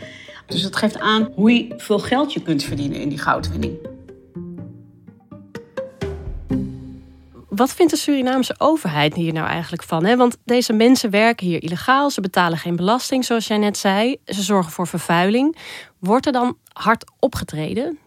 Dus 0.48 0.62
dat 0.62 0.75
geeft 0.75 1.00
aan 1.00 1.31
hoe 1.36 1.74
veel 1.77 2.00
geld 2.00 2.33
je 2.33 2.41
kunt 2.41 2.63
verdienen 2.63 3.01
in 3.01 3.10
die 3.10 3.19
goudwinning. 3.19 3.74
Wat 7.62 7.74
vindt 7.74 7.91
de 7.91 7.98
Surinaamse 7.98 8.56
overheid 8.58 9.13
hier 9.13 9.34
nou 9.34 9.48
eigenlijk 9.48 9.84
van? 9.84 10.06
Hè? 10.06 10.15
Want 10.15 10.38
deze 10.46 10.74
mensen 10.74 11.10
werken 11.10 11.48
hier 11.48 11.63
illegaal, 11.63 12.10
ze 12.10 12.22
betalen 12.22 12.58
geen 12.58 12.75
belasting, 12.75 13.25
zoals 13.25 13.48
jij 13.48 13.58
net 13.58 13.77
zei. 13.77 14.18
Ze 14.25 14.41
zorgen 14.41 14.72
voor 14.72 14.88
vervuiling. 14.88 15.56
Wordt 16.00 16.25
er 16.25 16.32
dan 16.32 16.58
hard 16.74 17.12
opgetreden? 17.20 17.98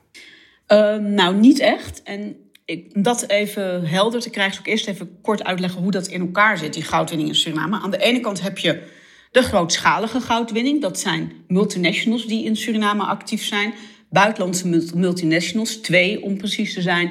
Uh, 0.68 0.96
nou, 0.96 1.36
niet 1.36 1.58
echt. 1.58 2.02
En 2.02 2.36
ik, 2.64 2.90
om 2.94 3.02
dat 3.02 3.28
even 3.28 3.86
helder 3.86 4.20
te 4.20 4.30
krijgen, 4.30 4.54
zou 4.54 4.66
ik 4.66 4.72
eerst 4.72 4.88
even 4.88 5.18
kort 5.22 5.44
uitleggen 5.44 5.82
hoe 5.82 5.90
dat 5.90 6.06
in 6.06 6.20
elkaar 6.20 6.58
zit, 6.58 6.74
die 6.74 6.82
goudwinning 6.82 7.28
in 7.28 7.34
Suriname. 7.34 7.80
Aan 7.80 7.90
de 7.90 7.98
ene 7.98 8.20
kant 8.20 8.42
heb 8.42 8.58
je 8.58 8.82
de 9.30 9.42
grootschalige 9.42 10.20
goudwinning. 10.20 10.80
Dat 10.82 10.98
zijn 10.98 11.32
multinationals 11.48 12.26
die 12.26 12.44
in 12.44 12.56
Suriname 12.56 13.04
actief 13.04 13.44
zijn. 13.44 13.74
Buitenlandse 14.10 14.68
multinationals, 14.94 15.76
twee 15.76 16.22
om 16.22 16.36
precies 16.36 16.74
te 16.74 16.82
zijn, 16.82 17.10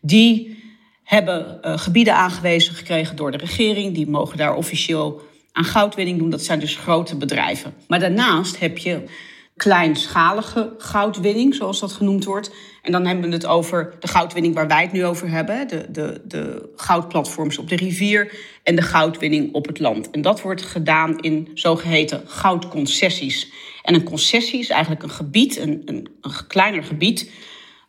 die 0.00 0.60
hebben 1.04 1.58
uh, 1.62 1.78
gebieden 1.78 2.14
aangewezen 2.14 2.74
gekregen 2.74 3.16
door 3.16 3.30
de 3.30 3.38
regering. 3.38 3.94
Die 3.94 4.10
mogen 4.10 4.36
daar 4.36 4.56
officieel 4.56 5.20
aan 5.52 5.64
goudwinning 5.64 6.18
doen. 6.18 6.30
Dat 6.30 6.42
zijn 6.42 6.60
dus 6.60 6.76
grote 6.76 7.16
bedrijven. 7.16 7.74
Maar 7.88 8.00
daarnaast 8.00 8.58
heb 8.58 8.78
je 8.78 9.04
kleinschalige 9.56 10.74
goudwinning, 10.78 11.54
zoals 11.54 11.80
dat 11.80 11.92
genoemd 11.92 12.24
wordt. 12.24 12.54
En 12.82 12.92
dan 12.92 13.06
hebben 13.06 13.28
we 13.28 13.34
het 13.34 13.46
over 13.46 13.94
de 14.00 14.08
goudwinning 14.08 14.54
waar 14.54 14.68
wij 14.68 14.82
het 14.82 14.92
nu 14.92 15.04
over 15.04 15.30
hebben. 15.30 15.68
De, 15.68 15.86
de, 15.90 16.22
de 16.24 16.72
goudplatforms 16.76 17.58
op 17.58 17.68
de 17.68 17.76
rivier 17.76 18.34
en 18.62 18.76
de 18.76 18.82
goudwinning 18.82 19.54
op 19.54 19.66
het 19.66 19.78
land. 19.78 20.10
En 20.10 20.22
dat 20.22 20.40
wordt 20.40 20.62
gedaan 20.62 21.18
in 21.18 21.50
zogeheten 21.54 22.22
goudconcessies. 22.26 23.52
En 23.82 23.94
een 23.94 24.02
concessie 24.02 24.60
is 24.60 24.68
eigenlijk 24.68 25.02
een 25.02 25.10
gebied, 25.10 25.58
een, 25.58 25.82
een, 25.84 26.08
een 26.20 26.46
kleiner 26.46 26.84
gebied, 26.84 27.30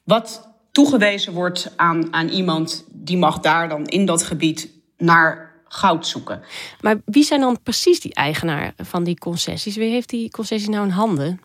wat 0.03 0.52
toegewezen 0.74 1.34
wordt 1.34 1.72
aan, 1.75 2.13
aan 2.13 2.30
iemand 2.30 2.86
die 2.92 3.18
mag 3.18 3.39
daar 3.39 3.70
dan 3.70 3.86
in 3.86 4.06
dat 4.06 4.24
gebied 4.24 4.70
naar 4.98 5.51
goud 5.68 6.08
zoeken. 6.08 6.42
Maar 6.82 6.98
wie 7.06 7.24
zijn 7.24 7.39
dan 7.39 7.60
precies 7.63 8.00
die 8.00 8.13
eigenaar 8.13 8.74
van 8.77 9.03
die 9.03 9.18
concessies? 9.18 9.75
Wie 9.75 9.92
heeft 9.92 10.10
die 10.10 10.32
concessie 10.32 10.70
nou 10.70 10.86
in 10.86 10.92
handen? 10.92 11.42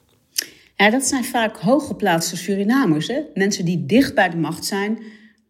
Ja, 0.77 0.91
dat 0.91 1.05
zijn 1.05 1.25
vaak 1.25 1.57
hooggeplaatste 1.57 2.37
Surinamers. 2.37 3.07
Hè? 3.07 3.21
Mensen 3.35 3.65
die 3.65 3.87
dicht 3.87 4.15
bij 4.15 4.31
de 4.31 4.37
macht 4.37 4.65
zijn, 4.65 4.99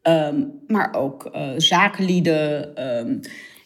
ehm, 0.03 0.43
maar 0.67 0.95
ook 0.95 1.31
uh, 1.35 1.51
zakenlieden. 1.57 2.73
Um, 2.99 3.21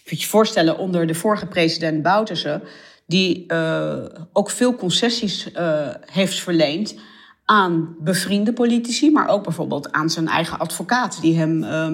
je 0.04 0.21
je 0.21 0.26
voorstellen, 0.26 0.78
onder 0.78 1.07
de 1.07 1.14
vorige 1.14 1.47
president 1.47 2.02
Bouterse, 2.02 2.61
die 3.07 3.45
uh, 3.49 4.04
ook 4.33 4.50
veel 4.50 4.75
concessies 4.75 5.49
uh, 5.52 5.88
heeft 6.07 6.40
verleend 6.40 6.95
aan 7.52 7.94
bevriende 7.99 8.52
politici, 8.52 9.11
maar 9.11 9.28
ook 9.28 9.42
bijvoorbeeld 9.42 9.92
aan 9.92 10.11
zijn 10.11 10.28
eigen 10.28 10.59
advocaat, 10.59 11.21
die 11.21 11.37
hem 11.37 11.62
uh, 11.62 11.88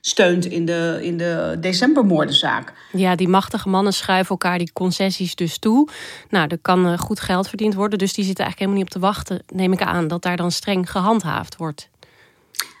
steunt 0.00 0.44
in 0.44 0.64
de, 0.64 0.98
in 1.02 1.16
de 1.16 1.56
decembermoordenzaak. 1.60 2.72
Ja, 2.92 3.14
die 3.16 3.28
machtige 3.28 3.68
mannen 3.68 3.92
schuiven 3.92 4.30
elkaar 4.30 4.58
die 4.58 4.72
concessies 4.72 5.34
dus 5.34 5.58
toe. 5.58 5.88
Nou, 6.30 6.48
er 6.48 6.58
kan 6.58 6.86
uh, 6.86 6.98
goed 6.98 7.20
geld 7.20 7.48
verdiend 7.48 7.74
worden, 7.74 7.98
dus 7.98 8.12
die 8.12 8.24
zitten 8.24 8.44
eigenlijk 8.44 8.70
helemaal 8.70 8.78
niet 8.78 8.94
op 8.94 9.00
te 9.00 9.06
wachten, 9.08 9.56
neem 9.56 9.72
ik 9.72 9.82
aan, 9.82 10.08
dat 10.08 10.22
daar 10.22 10.36
dan 10.36 10.50
streng 10.50 10.90
gehandhaafd 10.90 11.56
wordt. 11.56 11.90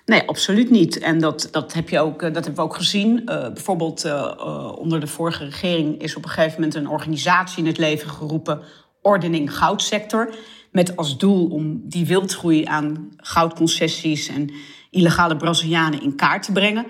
Nee, 0.04 0.28
absoluut 0.28 0.70
niet. 0.70 0.98
En 0.98 1.18
dat, 1.18 1.48
dat, 1.50 1.72
heb 1.72 1.88
je 1.88 2.00
ook, 2.00 2.22
eh, 2.22 2.32
dat 2.32 2.44
hebben 2.44 2.64
we 2.64 2.70
ook 2.70 2.76
gezien. 2.76 3.08
Uh, 3.08 3.24
bijvoorbeeld 3.24 4.04
uh, 4.04 4.72
onder 4.78 5.00
de 5.00 5.06
vorige 5.06 5.44
regering 5.44 6.02
is 6.02 6.16
op 6.16 6.24
een 6.24 6.30
gegeven 6.30 6.60
moment 6.60 6.74
een 6.74 6.88
organisatie 6.88 7.58
in 7.58 7.66
het 7.66 7.78
leven 7.78 8.10
geroepen, 8.10 8.60
Ordening 9.02 9.56
Goudsector. 9.56 10.34
Met 10.72 10.96
als 10.96 11.18
doel 11.18 11.46
om 11.46 11.80
die 11.88 12.06
wildgroei 12.06 12.64
aan 12.64 13.10
goudconcessies 13.16 14.28
en 14.28 14.50
illegale 14.90 15.36
Brazilianen 15.36 16.02
in 16.02 16.16
kaart 16.16 16.42
te 16.42 16.52
brengen. 16.52 16.86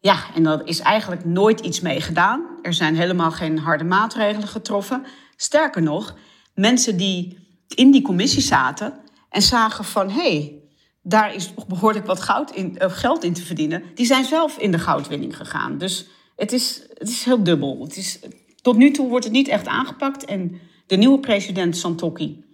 Ja, 0.00 0.34
en 0.34 0.42
daar 0.42 0.66
is 0.66 0.80
eigenlijk 0.80 1.24
nooit 1.24 1.60
iets 1.60 1.80
mee 1.80 2.00
gedaan. 2.00 2.46
Er 2.62 2.74
zijn 2.74 2.96
helemaal 2.96 3.30
geen 3.30 3.58
harde 3.58 3.84
maatregelen 3.84 4.48
getroffen. 4.48 5.04
Sterker 5.36 5.82
nog, 5.82 6.16
mensen 6.54 6.96
die 6.96 7.38
in 7.74 7.90
die 7.90 8.02
commissie 8.02 8.42
zaten 8.42 8.92
en 9.30 9.42
zagen 9.42 9.84
van 9.84 10.10
hé, 10.10 10.20
hey, 10.20 10.60
daar 11.02 11.34
is 11.34 11.54
behoorlijk 11.68 12.06
wat 12.06 12.20
goud 12.20 12.50
in, 12.50 12.76
uh, 12.82 12.90
geld 12.90 13.24
in 13.24 13.32
te 13.32 13.42
verdienen, 13.42 13.82
die 13.94 14.06
zijn 14.06 14.24
zelf 14.24 14.58
in 14.58 14.70
de 14.70 14.78
goudwinning 14.78 15.36
gegaan. 15.36 15.78
Dus 15.78 16.06
het 16.36 16.52
is, 16.52 16.82
het 16.94 17.08
is 17.08 17.24
heel 17.24 17.42
dubbel. 17.42 17.82
Het 17.82 17.96
is, 17.96 18.18
tot 18.62 18.76
nu 18.76 18.90
toe 18.90 19.08
wordt 19.08 19.24
het 19.24 19.34
niet 19.34 19.48
echt 19.48 19.66
aangepakt. 19.66 20.24
En 20.24 20.60
de 20.86 20.96
nieuwe 20.96 21.20
president 21.20 21.76
Santokki 21.76 22.44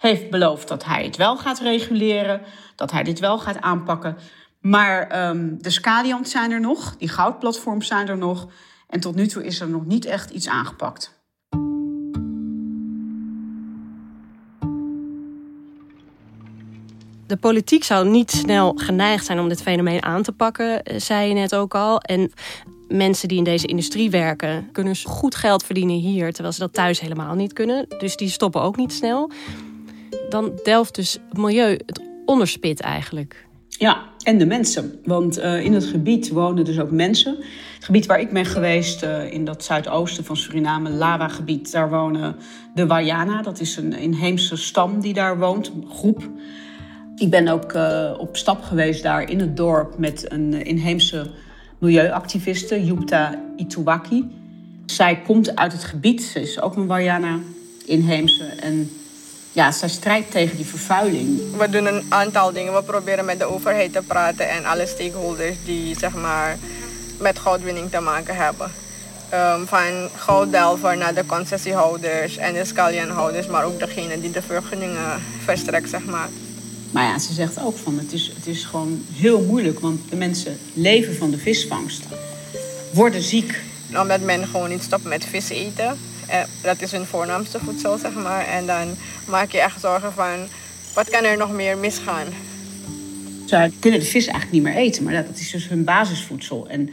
heeft 0.00 0.30
beloofd 0.30 0.68
dat 0.68 0.84
hij 0.84 1.04
het 1.04 1.16
wel 1.16 1.36
gaat 1.36 1.58
reguleren, 1.58 2.40
dat 2.76 2.90
hij 2.90 3.02
dit 3.02 3.18
wel 3.18 3.38
gaat 3.38 3.60
aanpakken. 3.60 4.16
Maar 4.60 5.28
um, 5.28 5.62
de 5.62 5.70
Scadiant 5.70 6.28
zijn 6.28 6.50
er 6.50 6.60
nog, 6.60 6.96
die 6.96 7.08
goudplatforms 7.08 7.86
zijn 7.86 8.08
er 8.08 8.18
nog. 8.18 8.48
En 8.88 9.00
tot 9.00 9.14
nu 9.14 9.26
toe 9.26 9.44
is 9.44 9.60
er 9.60 9.68
nog 9.68 9.86
niet 9.86 10.04
echt 10.04 10.30
iets 10.30 10.48
aangepakt. 10.48 11.18
De 17.26 17.36
politiek 17.40 17.84
zou 17.84 18.08
niet 18.08 18.30
snel 18.30 18.72
geneigd 18.76 19.24
zijn 19.24 19.40
om 19.40 19.48
dit 19.48 19.62
fenomeen 19.62 20.02
aan 20.02 20.22
te 20.22 20.32
pakken, 20.32 20.82
eh, 20.82 21.00
zei 21.00 21.28
je 21.28 21.34
net 21.34 21.54
ook 21.54 21.74
al. 21.74 22.00
En 22.00 22.32
mensen 22.88 23.28
die 23.28 23.38
in 23.38 23.44
deze 23.44 23.66
industrie 23.66 24.10
werken, 24.10 24.68
kunnen 24.72 24.96
goed 24.96 25.34
geld 25.34 25.64
verdienen 25.64 25.96
hier, 25.96 26.32
terwijl 26.32 26.54
ze 26.54 26.60
dat 26.60 26.72
thuis 26.72 27.00
helemaal 27.00 27.34
niet 27.34 27.52
kunnen. 27.52 27.86
Dus 27.98 28.16
die 28.16 28.28
stoppen 28.28 28.62
ook 28.62 28.76
niet 28.76 28.92
snel. 28.92 29.30
Dan 30.30 30.52
delft 30.62 30.94
dus 30.94 31.12
het 31.28 31.38
milieu 31.38 31.78
het 31.86 32.00
onderspit 32.24 32.80
eigenlijk. 32.80 33.46
Ja, 33.68 34.02
en 34.22 34.38
de 34.38 34.46
mensen. 34.46 35.00
Want 35.04 35.38
uh, 35.38 35.64
in 35.64 35.72
het 35.72 35.84
gebied 35.84 36.28
wonen 36.28 36.64
dus 36.64 36.80
ook 36.80 36.90
mensen. 36.90 37.36
Het 37.74 37.84
gebied 37.84 38.06
waar 38.06 38.20
ik 38.20 38.32
ben 38.32 38.44
geweest, 38.44 39.02
uh, 39.02 39.32
in 39.32 39.44
dat 39.44 39.64
zuidoosten 39.64 40.24
van 40.24 40.36
Suriname, 40.36 40.90
Lawa-gebied, 40.90 41.72
daar 41.72 41.90
wonen 41.90 42.36
de 42.74 42.86
Wayana. 42.86 43.42
Dat 43.42 43.60
is 43.60 43.76
een 43.76 43.92
inheemse 43.92 44.56
stam 44.56 45.00
die 45.00 45.14
daar 45.14 45.38
woont, 45.38 45.68
een 45.68 45.86
groep. 45.90 46.28
Ik 47.16 47.30
ben 47.30 47.48
ook 47.48 47.72
uh, 47.72 48.14
op 48.18 48.36
stap 48.36 48.62
geweest 48.62 49.02
daar 49.02 49.30
in 49.30 49.40
het 49.40 49.56
dorp 49.56 49.98
met 49.98 50.32
een 50.32 50.64
inheemse 50.64 51.30
milieuactiviste, 51.78 52.84
Yupta 52.84 53.42
Ituwaki. 53.56 54.30
Zij 54.86 55.20
komt 55.20 55.56
uit 55.56 55.72
het 55.72 55.84
gebied, 55.84 56.22
ze 56.22 56.40
is 56.40 56.60
ook 56.60 56.76
een 56.76 56.86
Wayana, 56.86 57.38
inheemse. 57.86 58.44
En 58.44 58.90
ja, 59.52 59.72
zij 59.72 59.88
strijdt 59.88 60.30
tegen 60.30 60.56
die 60.56 60.66
vervuiling. 60.66 61.56
We 61.56 61.70
doen 61.70 61.86
een 61.86 62.04
aantal 62.08 62.52
dingen. 62.52 62.74
We 62.74 62.82
proberen 62.82 63.24
met 63.24 63.38
de 63.38 63.44
overheid 63.44 63.92
te 63.92 64.02
praten 64.02 64.48
en 64.48 64.64
alle 64.64 64.86
stakeholders 64.86 65.56
die 65.64 65.98
zeg 65.98 66.14
maar, 66.14 66.58
met 67.18 67.38
goudwinning 67.38 67.90
te 67.90 68.00
maken 68.00 68.36
hebben. 68.36 68.70
Um, 69.34 69.66
van 69.66 70.08
gouddelver 70.16 70.96
naar 70.96 71.14
de 71.14 71.26
concessiehouders 71.26 72.36
en 72.36 72.54
de 72.54 72.64
scalionhouders, 72.64 73.46
maar 73.46 73.64
ook 73.64 73.78
degene 73.78 74.20
die 74.20 74.30
de 74.30 74.42
vergunningen 74.42 75.20
verstrekt, 75.44 75.90
zeg 75.90 76.04
maar. 76.04 76.28
Maar 76.90 77.04
ja, 77.04 77.18
ze 77.18 77.32
zegt 77.32 77.60
ook 77.60 77.78
van 77.78 77.98
het 77.98 78.12
is, 78.12 78.32
het 78.34 78.46
is 78.46 78.64
gewoon 78.64 79.04
heel 79.12 79.40
moeilijk, 79.40 79.80
want 79.80 80.10
de 80.10 80.16
mensen 80.16 80.58
leven 80.72 81.16
van 81.16 81.30
de 81.30 81.38
visvangst, 81.38 82.02
worden 82.92 83.22
ziek. 83.22 83.60
Omdat 83.96 84.20
men 84.20 84.46
gewoon 84.46 84.68
niet 84.68 84.82
stopt 84.82 85.04
met 85.04 85.24
vis 85.24 85.48
eten. 85.48 85.98
Eh, 86.30 86.40
dat 86.62 86.82
is 86.82 86.92
hun 86.92 87.06
voornaamste 87.06 87.58
voedsel, 87.58 87.98
zeg 87.98 88.14
maar. 88.14 88.46
En 88.46 88.66
dan 88.66 88.88
maak 89.28 89.50
je 89.50 89.60
echt 89.60 89.80
zorgen 89.80 90.12
van, 90.12 90.36
wat 90.94 91.10
kan 91.10 91.24
er 91.24 91.36
nog 91.36 91.52
meer 91.52 91.78
misgaan? 91.78 92.26
Ze 93.46 93.70
kunnen 93.78 94.00
de 94.00 94.06
vis 94.06 94.26
eigenlijk 94.26 94.52
niet 94.52 94.62
meer 94.62 94.82
eten, 94.82 95.04
maar 95.04 95.12
dat 95.12 95.38
is 95.38 95.50
dus 95.50 95.68
hun 95.68 95.84
basisvoedsel. 95.84 96.68
En 96.68 96.90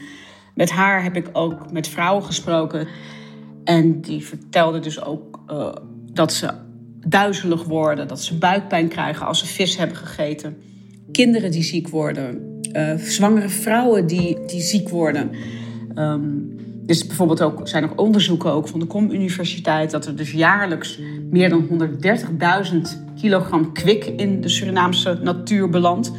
met 0.54 0.70
haar 0.70 1.04
heb 1.04 1.16
ik 1.16 1.30
ook 1.34 1.72
met 1.72 1.88
vrouwen 1.88 2.24
gesproken. 2.24 2.88
En 3.64 4.02
die 4.02 4.26
vertelden 4.26 4.82
dus 4.82 5.02
ook 5.02 5.40
uh, 5.52 5.74
dat 6.12 6.34
ze 6.34 6.52
duizelig 7.08 7.64
worden, 7.64 8.08
dat 8.08 8.24
ze 8.24 8.38
buikpijn 8.38 8.88
krijgen 8.88 9.26
als 9.26 9.40
ze 9.40 9.46
vis 9.46 9.78
hebben 9.78 9.98
gegeten. 9.98 10.58
Kinderen 11.12 11.52
die 11.52 11.64
ziek 11.64 11.88
worden, 11.88 12.60
uh, 12.74 12.96
zwangere 12.96 13.50
vrouwen 13.50 14.08
die, 14.08 14.46
die 14.46 14.62
ziek 14.62 14.90
worden. 14.90 15.32
Um, 15.96 16.47
dus 16.88 17.08
bijvoorbeeld 17.08 17.42
ook, 17.42 17.68
zijn 17.68 17.84
er 17.84 17.96
onderzoeken 17.96 18.52
ook 18.52 18.68
van 18.68 18.80
de 18.80 18.86
KOM 18.86 19.12
Universiteit 19.12 19.92
dat 19.92 20.06
er 20.06 20.16
dus 20.16 20.32
jaarlijks 20.32 21.00
meer 21.30 21.50
dan 21.50 21.68
130.000 21.70 22.78
kilogram 23.16 23.74
kwik 23.74 24.06
in 24.06 24.42
de 24.42 24.50
Surinaamse 24.50 25.20
natuur 25.22 25.70
belandt. 25.70 26.12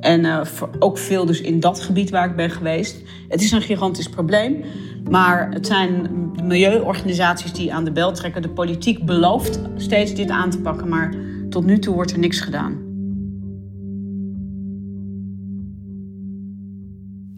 En 0.00 0.24
uh, 0.24 0.40
ook 0.78 0.98
veel 0.98 1.26
dus 1.26 1.40
in 1.40 1.60
dat 1.60 1.80
gebied 1.80 2.10
waar 2.10 2.28
ik 2.28 2.36
ben 2.36 2.50
geweest. 2.50 3.02
Het 3.28 3.42
is 3.42 3.50
een 3.50 3.62
gigantisch 3.62 4.08
probleem. 4.08 4.64
Maar 5.10 5.50
het 5.50 5.66
zijn 5.66 6.08
milieuorganisaties 6.42 7.52
die 7.52 7.74
aan 7.74 7.84
de 7.84 7.92
bel 7.92 8.12
trekken. 8.12 8.42
De 8.42 8.48
politiek 8.48 9.06
belooft 9.06 9.60
steeds 9.76 10.14
dit 10.14 10.30
aan 10.30 10.50
te 10.50 10.60
pakken. 10.60 10.88
Maar 10.88 11.14
tot 11.48 11.64
nu 11.64 11.78
toe 11.78 11.94
wordt 11.94 12.12
er 12.12 12.18
niks 12.18 12.40
gedaan. 12.40 12.80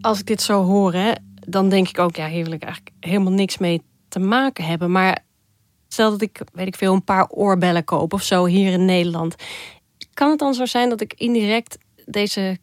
Als 0.01 0.19
ik 0.19 0.25
dit 0.25 0.41
zo 0.41 0.63
hoor, 0.63 0.93
hè, 0.93 1.11
dan 1.47 1.69
denk 1.69 1.89
ik 1.89 1.99
ook, 1.99 2.15
ja, 2.15 2.27
hier 2.27 2.43
wil 2.43 2.53
ik 2.53 2.63
eigenlijk 2.63 2.95
helemaal 2.99 3.31
niks 3.33 3.57
mee 3.57 3.81
te 4.07 4.19
maken 4.19 4.63
hebben. 4.63 4.91
Maar 4.91 5.23
stel 5.87 6.11
dat 6.11 6.21
ik, 6.21 6.41
weet 6.53 6.67
ik 6.67 6.75
veel, 6.75 6.93
een 6.93 7.03
paar 7.03 7.29
oorbellen 7.29 7.83
koop 7.83 8.13
of 8.13 8.23
zo 8.23 8.45
hier 8.45 8.71
in 8.71 8.85
Nederland. 8.85 9.35
Kan 10.13 10.29
het 10.29 10.39
dan 10.39 10.53
zo 10.53 10.65
zijn 10.65 10.89
dat 10.89 11.01
ik 11.01 11.13
indirect 11.13 11.77
deze 12.05 12.57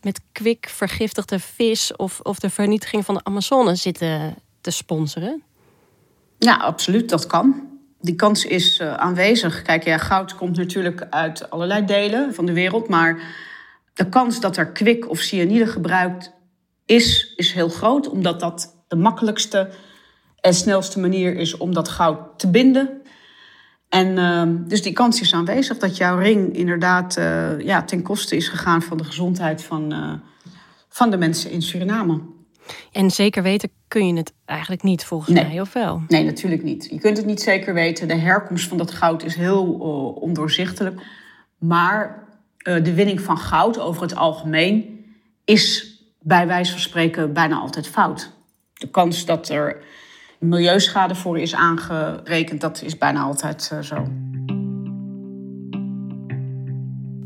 met 0.00 0.20
kwik 0.32 0.68
vergiftigde 0.68 1.38
vis 1.38 1.96
of, 1.96 2.20
of 2.20 2.38
de 2.38 2.50
vernietiging 2.50 3.04
van 3.04 3.14
de 3.14 3.24
Amazone 3.24 3.74
zitten 3.74 4.34
te 4.60 4.70
sponsoren? 4.70 5.42
Ja, 6.38 6.56
absoluut, 6.56 7.08
dat 7.08 7.26
kan. 7.26 7.68
Die 8.00 8.14
kans 8.14 8.44
is 8.44 8.80
uh, 8.80 8.94
aanwezig. 8.94 9.62
Kijk, 9.62 9.84
ja, 9.84 9.98
goud 9.98 10.34
komt 10.34 10.56
natuurlijk 10.56 11.06
uit 11.10 11.50
allerlei 11.50 11.84
delen 11.84 12.34
van 12.34 12.46
de 12.46 12.52
wereld, 12.52 12.88
maar 12.88 13.22
de 13.94 14.08
kans 14.08 14.40
dat 14.40 14.56
er 14.56 14.72
kwik 14.72 15.10
of 15.10 15.18
cyanide 15.18 15.66
gebruikt 15.66 16.32
is, 16.86 17.32
is 17.36 17.52
heel 17.52 17.68
groot, 17.68 18.08
omdat 18.08 18.40
dat 18.40 18.84
de 18.88 18.96
makkelijkste 18.96 19.70
en 20.40 20.54
snelste 20.54 21.00
manier 21.00 21.36
is 21.36 21.56
om 21.56 21.74
dat 21.74 21.88
goud 21.88 22.38
te 22.38 22.50
binden. 22.50 23.02
En 23.88 24.16
uh, 24.16 24.68
dus 24.68 24.82
die 24.82 24.92
kans 24.92 25.20
is 25.20 25.32
aanwezig 25.32 25.78
dat 25.78 25.96
jouw 25.96 26.18
ring 26.18 26.56
inderdaad 26.56 27.18
uh, 27.18 27.60
ja, 27.60 27.82
ten 27.82 28.02
koste 28.02 28.36
is 28.36 28.48
gegaan 28.48 28.82
van 28.82 28.96
de 28.96 29.04
gezondheid 29.04 29.62
van, 29.62 29.92
uh, 29.92 30.12
van 30.88 31.10
de 31.10 31.16
mensen 31.16 31.50
in 31.50 31.62
Suriname. 31.62 32.20
En 32.92 33.10
zeker 33.10 33.42
weten 33.42 33.70
kun 33.88 34.06
je 34.06 34.16
het 34.16 34.32
eigenlijk 34.44 34.82
niet 34.82 35.04
volgens 35.04 35.30
nee. 35.30 35.46
mij, 35.46 35.60
of 35.60 35.72
wel? 35.72 36.02
Nee, 36.08 36.24
natuurlijk 36.24 36.62
niet. 36.62 36.88
Je 36.90 36.98
kunt 36.98 37.16
het 37.16 37.26
niet 37.26 37.42
zeker 37.42 37.74
weten. 37.74 38.08
De 38.08 38.14
herkomst 38.14 38.68
van 38.68 38.78
dat 38.78 38.90
goud 38.90 39.24
is 39.24 39.34
heel 39.34 39.66
uh, 39.66 40.22
ondoorzichtelijk. 40.22 41.00
Maar 41.58 42.28
de 42.58 42.94
winning 42.94 43.20
van 43.20 43.38
goud 43.38 43.78
over 43.78 44.02
het 44.02 44.16
algemeen 44.16 45.04
is 45.44 45.93
bij 46.24 46.46
wijze 46.46 46.70
van 46.70 46.80
spreken 46.80 47.32
bijna 47.32 47.56
altijd 47.56 47.88
fout. 47.88 48.30
De 48.74 48.90
kans 48.90 49.24
dat 49.24 49.48
er 49.48 49.84
milieuschade 50.38 51.14
voor 51.14 51.38
is 51.38 51.54
aangerekend, 51.54 52.60
dat 52.60 52.82
is 52.82 52.98
bijna 52.98 53.22
altijd 53.22 53.70
uh, 53.72 53.80
zo. 53.80 54.06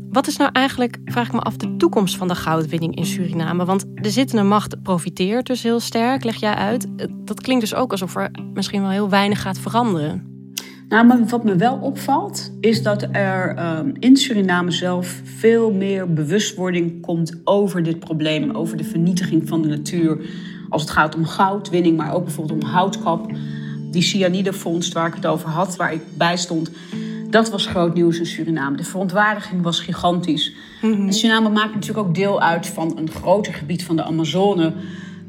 Wat 0.09 0.27
is 0.27 0.37
nou 0.37 0.49
eigenlijk, 0.53 0.97
vraag 1.05 1.27
ik 1.27 1.33
me 1.33 1.39
af, 1.39 1.57
de 1.57 1.75
toekomst 1.75 2.17
van 2.17 2.27
de 2.27 2.35
goudwinning 2.35 2.95
in 2.95 3.05
Suriname? 3.05 3.65
Want 3.65 3.85
de 3.93 4.09
zittende 4.09 4.43
macht 4.43 4.83
profiteert 4.83 5.45
dus 5.45 5.63
heel 5.63 5.79
sterk, 5.79 6.23
leg 6.23 6.35
jij 6.35 6.53
uit. 6.53 6.87
Dat 7.25 7.41
klinkt 7.41 7.61
dus 7.61 7.75
ook 7.75 7.91
alsof 7.91 8.15
er 8.15 8.31
misschien 8.53 8.81
wel 8.81 8.89
heel 8.89 9.09
weinig 9.09 9.41
gaat 9.41 9.59
veranderen. 9.59 10.38
Nou, 10.89 11.05
maar 11.05 11.25
wat 11.25 11.43
me 11.43 11.55
wel 11.55 11.77
opvalt, 11.81 12.51
is 12.59 12.83
dat 12.83 13.07
er 13.11 13.55
um, 13.77 13.93
in 13.99 14.17
Suriname 14.17 14.71
zelf 14.71 15.21
veel 15.23 15.71
meer 15.71 16.13
bewustwording 16.13 17.01
komt 17.01 17.35
over 17.43 17.83
dit 17.83 17.99
probleem, 17.99 18.51
over 18.51 18.77
de 18.77 18.83
vernietiging 18.83 19.47
van 19.47 19.61
de 19.61 19.67
natuur. 19.67 20.17
Als 20.69 20.81
het 20.81 20.91
gaat 20.91 21.15
om 21.15 21.25
goudwinning, 21.25 21.97
maar 21.97 22.13
ook 22.13 22.23
bijvoorbeeld 22.23 22.63
om 22.63 22.69
houtkap. 22.69 23.31
Die 23.91 24.01
cyanidefonds 24.01 24.91
waar 24.91 25.07
ik 25.07 25.13
het 25.13 25.25
over 25.25 25.49
had, 25.49 25.75
waar 25.75 25.93
ik 25.93 26.01
bij 26.17 26.37
stond, 26.37 26.71
dat 27.29 27.49
was 27.49 27.65
groot 27.65 27.93
nieuws 27.93 28.19
in 28.19 28.25
Suriname. 28.25 28.77
De 28.77 28.83
verontwaardiging 28.83 29.61
was 29.61 29.79
gigantisch. 29.79 30.53
Mm 30.81 30.93
-hmm. 30.93 31.11
Suriname 31.11 31.49
maakt 31.49 31.73
natuurlijk 31.73 32.07
ook 32.07 32.15
deel 32.15 32.41
uit 32.41 32.67
van 32.67 32.97
een 32.97 33.09
groter 33.09 33.53
gebied 33.53 33.83
van 33.83 33.95
de 33.95 34.03
Amazone. 34.03 34.73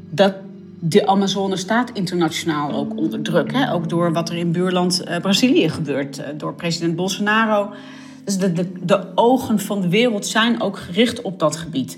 Dat 0.09 0.35
de 0.83 1.07
Amazone 1.07 1.55
staat 1.55 1.91
internationaal 1.93 2.71
ook 2.71 2.97
onder 2.97 3.21
druk. 3.21 3.53
Hè? 3.53 3.73
Ook 3.73 3.89
door 3.89 4.13
wat 4.13 4.29
er 4.29 4.37
in 4.37 4.51
buurland 4.51 5.01
uh, 5.07 5.17
Brazilië 5.17 5.69
gebeurt, 5.69 6.19
uh, 6.19 6.25
door 6.37 6.53
president 6.53 6.95
Bolsonaro. 6.95 7.73
Dus 8.25 8.37
de, 8.37 8.51
de, 8.51 8.71
de, 8.83 9.07
ogen 9.15 9.59
van 9.59 9.81
de 9.81 9.89
wereld 9.89 10.27
zijn 10.27 10.61
ook 10.61 10.77
gericht 10.77 11.21
op 11.21 11.39
dat 11.39 11.55
gebied. 11.55 11.97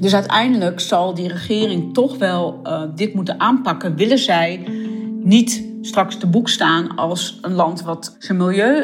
Dus 0.00 0.14
uiteindelijk 0.14 0.80
zal 0.80 1.14
die 1.14 1.28
regering 1.28 1.94
toch 1.94 2.18
wel 2.18 2.60
uh, 2.64 2.82
dit 2.94 3.14
moeten 3.14 3.40
aanpakken. 3.40 3.96
Willen 3.96 4.18
zij 4.18 4.68
niet 5.22 5.64
straks 5.80 6.16
te 6.16 6.26
boek 6.26 6.48
staan 6.48 6.96
als 6.96 7.38
een 7.42 7.54
land 7.54 7.82
wat 7.82 8.16
zijn 8.18 8.38
milieu 8.38 8.82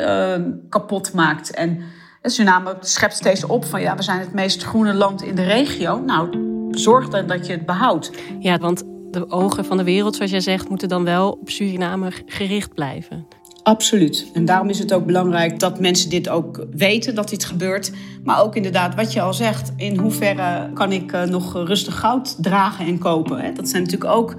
kapot 0.69 1.13
maakt. 1.13 1.51
En 1.51 1.81
Suriname 2.23 2.77
schept 2.81 3.15
steeds 3.15 3.45
op 3.45 3.65
van 3.65 3.81
ja, 3.81 3.97
we 3.97 4.03
zijn 4.03 4.21
het 4.21 4.33
meest 4.33 4.63
groene 4.63 4.95
land 4.95 5.23
in 5.23 5.35
de 5.35 5.45
regio. 5.45 6.01
Nou, 6.01 6.29
zorg 6.71 7.09
dan 7.09 7.27
dat 7.27 7.47
je 7.47 7.53
het 7.53 7.67
behoudt. 7.67 8.11
Ja, 8.39 8.59
want 8.59 8.85
de 9.11 9.31
ogen 9.31 9.65
van 9.65 9.77
de 9.77 9.85
wereld, 9.85 10.17
zoals 10.17 10.31
jij 10.31 10.41
zegt, 10.41 10.69
moeten 10.69 10.89
dan 10.89 11.05
wel 11.05 11.31
op 11.31 11.51
Suriname 11.51 12.13
gericht 12.27 12.75
blijven. 12.75 13.27
Absoluut. 13.63 14.31
En 14.35 14.45
daarom 14.45 14.69
is 14.69 14.79
het 14.79 14.93
ook 14.93 15.07
belangrijk 15.07 15.59
dat 15.59 15.81
mensen 15.81 16.11
dit 16.11 16.29
ook 16.29 16.67
weten, 16.71 17.15
dat 17.15 17.29
dit 17.29 17.45
gebeurt. 17.45 17.93
Maar 18.25 18.43
ook 18.43 18.57
inderdaad, 18.57 18.95
wat 18.95 19.13
je 19.13 19.21
al 19.21 19.35
zegt, 19.35 19.73
in 19.77 19.99
hoeverre 19.99 20.71
kan 20.75 20.93
ik 20.93 21.13
nog 21.27 21.53
rustig 21.53 21.99
goud 21.99 22.43
dragen 22.43 22.87
en 22.87 22.99
kopen? 22.99 23.55
Dat 23.55 23.69
zijn 23.69 23.83
natuurlijk 23.83 24.11
ook 24.11 24.35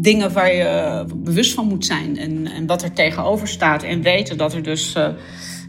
dingen 0.00 0.32
waar 0.32 0.54
je 0.54 1.04
bewust 1.16 1.54
van 1.54 1.66
moet 1.66 1.84
zijn. 1.84 2.18
En, 2.18 2.46
en 2.46 2.66
wat 2.66 2.82
er 2.82 2.92
tegenover 2.92 3.48
staat. 3.48 3.82
En 3.82 4.02
weten 4.02 4.36
dat 4.36 4.52
er 4.52 4.62
dus 4.62 4.96
uh, 4.96 5.08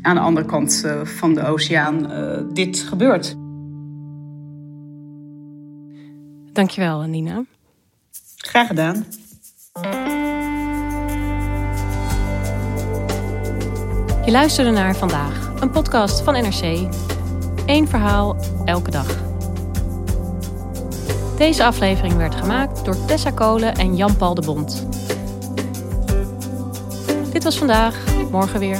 aan 0.02 0.16
de 0.16 0.22
andere 0.22 0.46
kant 0.46 0.86
van 1.04 1.34
de 1.34 1.46
oceaan 1.46 2.10
dit 2.54 2.80
gebeurt. 2.80 3.36
Dankjewel, 6.54 7.02
Nina. 7.02 7.44
Graag 8.46 8.68
gedaan. 8.68 9.06
Je 14.26 14.32
luisterde 14.32 14.72
naar 14.72 14.96
vandaag, 14.96 15.52
een 15.60 15.70
podcast 15.70 16.22
van 16.22 16.34
NRC. 16.34 16.88
Eén 17.66 17.88
verhaal, 17.88 18.36
elke 18.66 18.92
dag. 18.92 19.08
Deze 21.38 21.66
aflevering 21.66 22.16
werd 22.16 22.36
gemaakt 22.36 22.86
door 22.86 23.06
Tessa 23.06 23.32
Kolen 23.32 23.76
en 23.76 23.96
Jan-Paul 23.96 24.34
de 24.34 24.42
Bond. 24.42 24.88
Dit 27.32 27.44
was 27.44 27.58
vandaag, 27.58 27.96
morgen 28.32 28.60
weer. 28.60 28.80